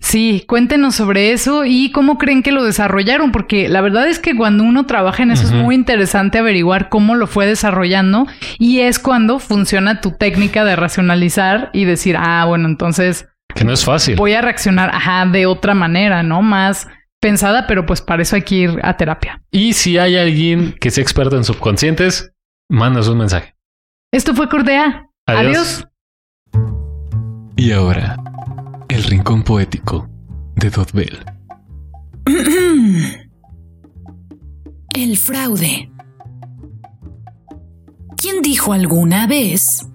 Sí, 0.00 0.44
cuéntenos 0.46 0.94
sobre 0.94 1.32
eso 1.32 1.64
y 1.64 1.90
cómo 1.90 2.18
creen 2.18 2.42
que 2.42 2.52
lo 2.52 2.62
desarrollaron, 2.64 3.32
porque 3.32 3.68
la 3.68 3.80
verdad 3.80 4.06
es 4.08 4.18
que 4.18 4.36
cuando 4.36 4.62
uno 4.64 4.86
trabaja 4.86 5.22
en 5.22 5.30
eso 5.30 5.44
es 5.44 5.52
muy 5.52 5.74
interesante 5.74 6.38
averiguar 6.38 6.88
cómo 6.88 7.14
lo 7.14 7.26
fue 7.26 7.46
desarrollando 7.46 8.26
y 8.58 8.80
es 8.80 8.98
cuando 8.98 9.38
funciona 9.38 10.00
tu 10.00 10.12
técnica 10.12 10.64
de 10.64 10.76
racionalizar 10.76 11.70
y 11.72 11.84
decir, 11.84 12.16
ah, 12.18 12.44
bueno, 12.46 12.68
entonces 12.68 13.26
Que 13.54 13.64
no 13.64 13.72
es 13.72 13.84
fácil. 13.84 14.16
voy 14.16 14.34
a 14.34 14.42
reaccionar, 14.42 14.90
ajá, 14.94 15.26
de 15.26 15.46
otra 15.46 15.74
manera, 15.74 16.22
¿no? 16.22 16.42
Más 16.42 16.86
pensada, 17.20 17.66
pero 17.66 17.86
pues 17.86 18.02
para 18.02 18.22
eso 18.22 18.36
hay 18.36 18.42
que 18.42 18.54
ir 18.54 18.80
a 18.82 18.96
terapia. 18.98 19.40
Y 19.50 19.72
si 19.72 19.96
hay 19.98 20.16
alguien 20.16 20.74
que 20.78 20.90
sea 20.90 21.02
experto 21.02 21.36
en 21.36 21.44
subconscientes, 21.44 22.32
mándanos 22.70 23.08
un 23.08 23.18
mensaje. 23.18 23.54
Esto 24.12 24.34
fue 24.34 24.48
Cordea. 24.48 25.06
Adiós. 25.26 25.86
Adiós. 26.52 26.74
Y 27.56 27.72
ahora, 27.72 28.16
el 28.88 29.02
rincón 29.04 29.42
poético 29.42 30.08
de 30.56 30.70
Dotbell. 30.70 31.24
El 34.94 35.16
fraude. 35.16 35.90
¿Quién 38.16 38.42
dijo 38.42 38.72
alguna 38.72 39.26
vez 39.26 39.88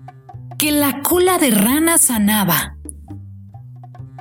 que 0.58 0.72
la 0.72 1.02
cola 1.02 1.38
de 1.38 1.52
rana 1.52 1.98
sanaba? 1.98 2.76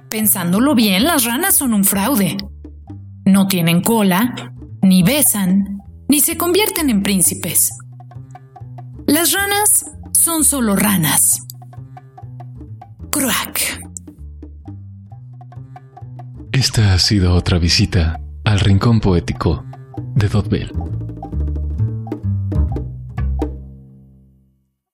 Pensándolo 0.09 0.75
bien, 0.75 1.05
las 1.05 1.25
ranas 1.25 1.57
son 1.57 1.75
un 1.75 1.85
fraude. 1.85 2.37
No 3.25 3.49
tienen 3.49 3.83
cola, 3.83 4.53
ni 4.83 5.03
besan, 5.03 5.83
ni 6.09 6.21
se 6.21 6.37
convierten 6.39 6.91
en 6.91 7.03
príncipes. 7.03 7.73
Las 9.07 9.33
ranas 9.33 9.85
son 10.13 10.45
solo 10.45 10.77
ranas. 10.77 11.43
Crack. 13.11 13.88
Esta 16.59 16.93
ha 16.93 16.99
sido 16.99 17.35
otra 17.35 17.61
visita 17.61 18.21
al 18.45 18.59
rincón 18.59 18.99
poético 18.99 19.65
de 20.17 20.29
Dotbell. 20.29 20.73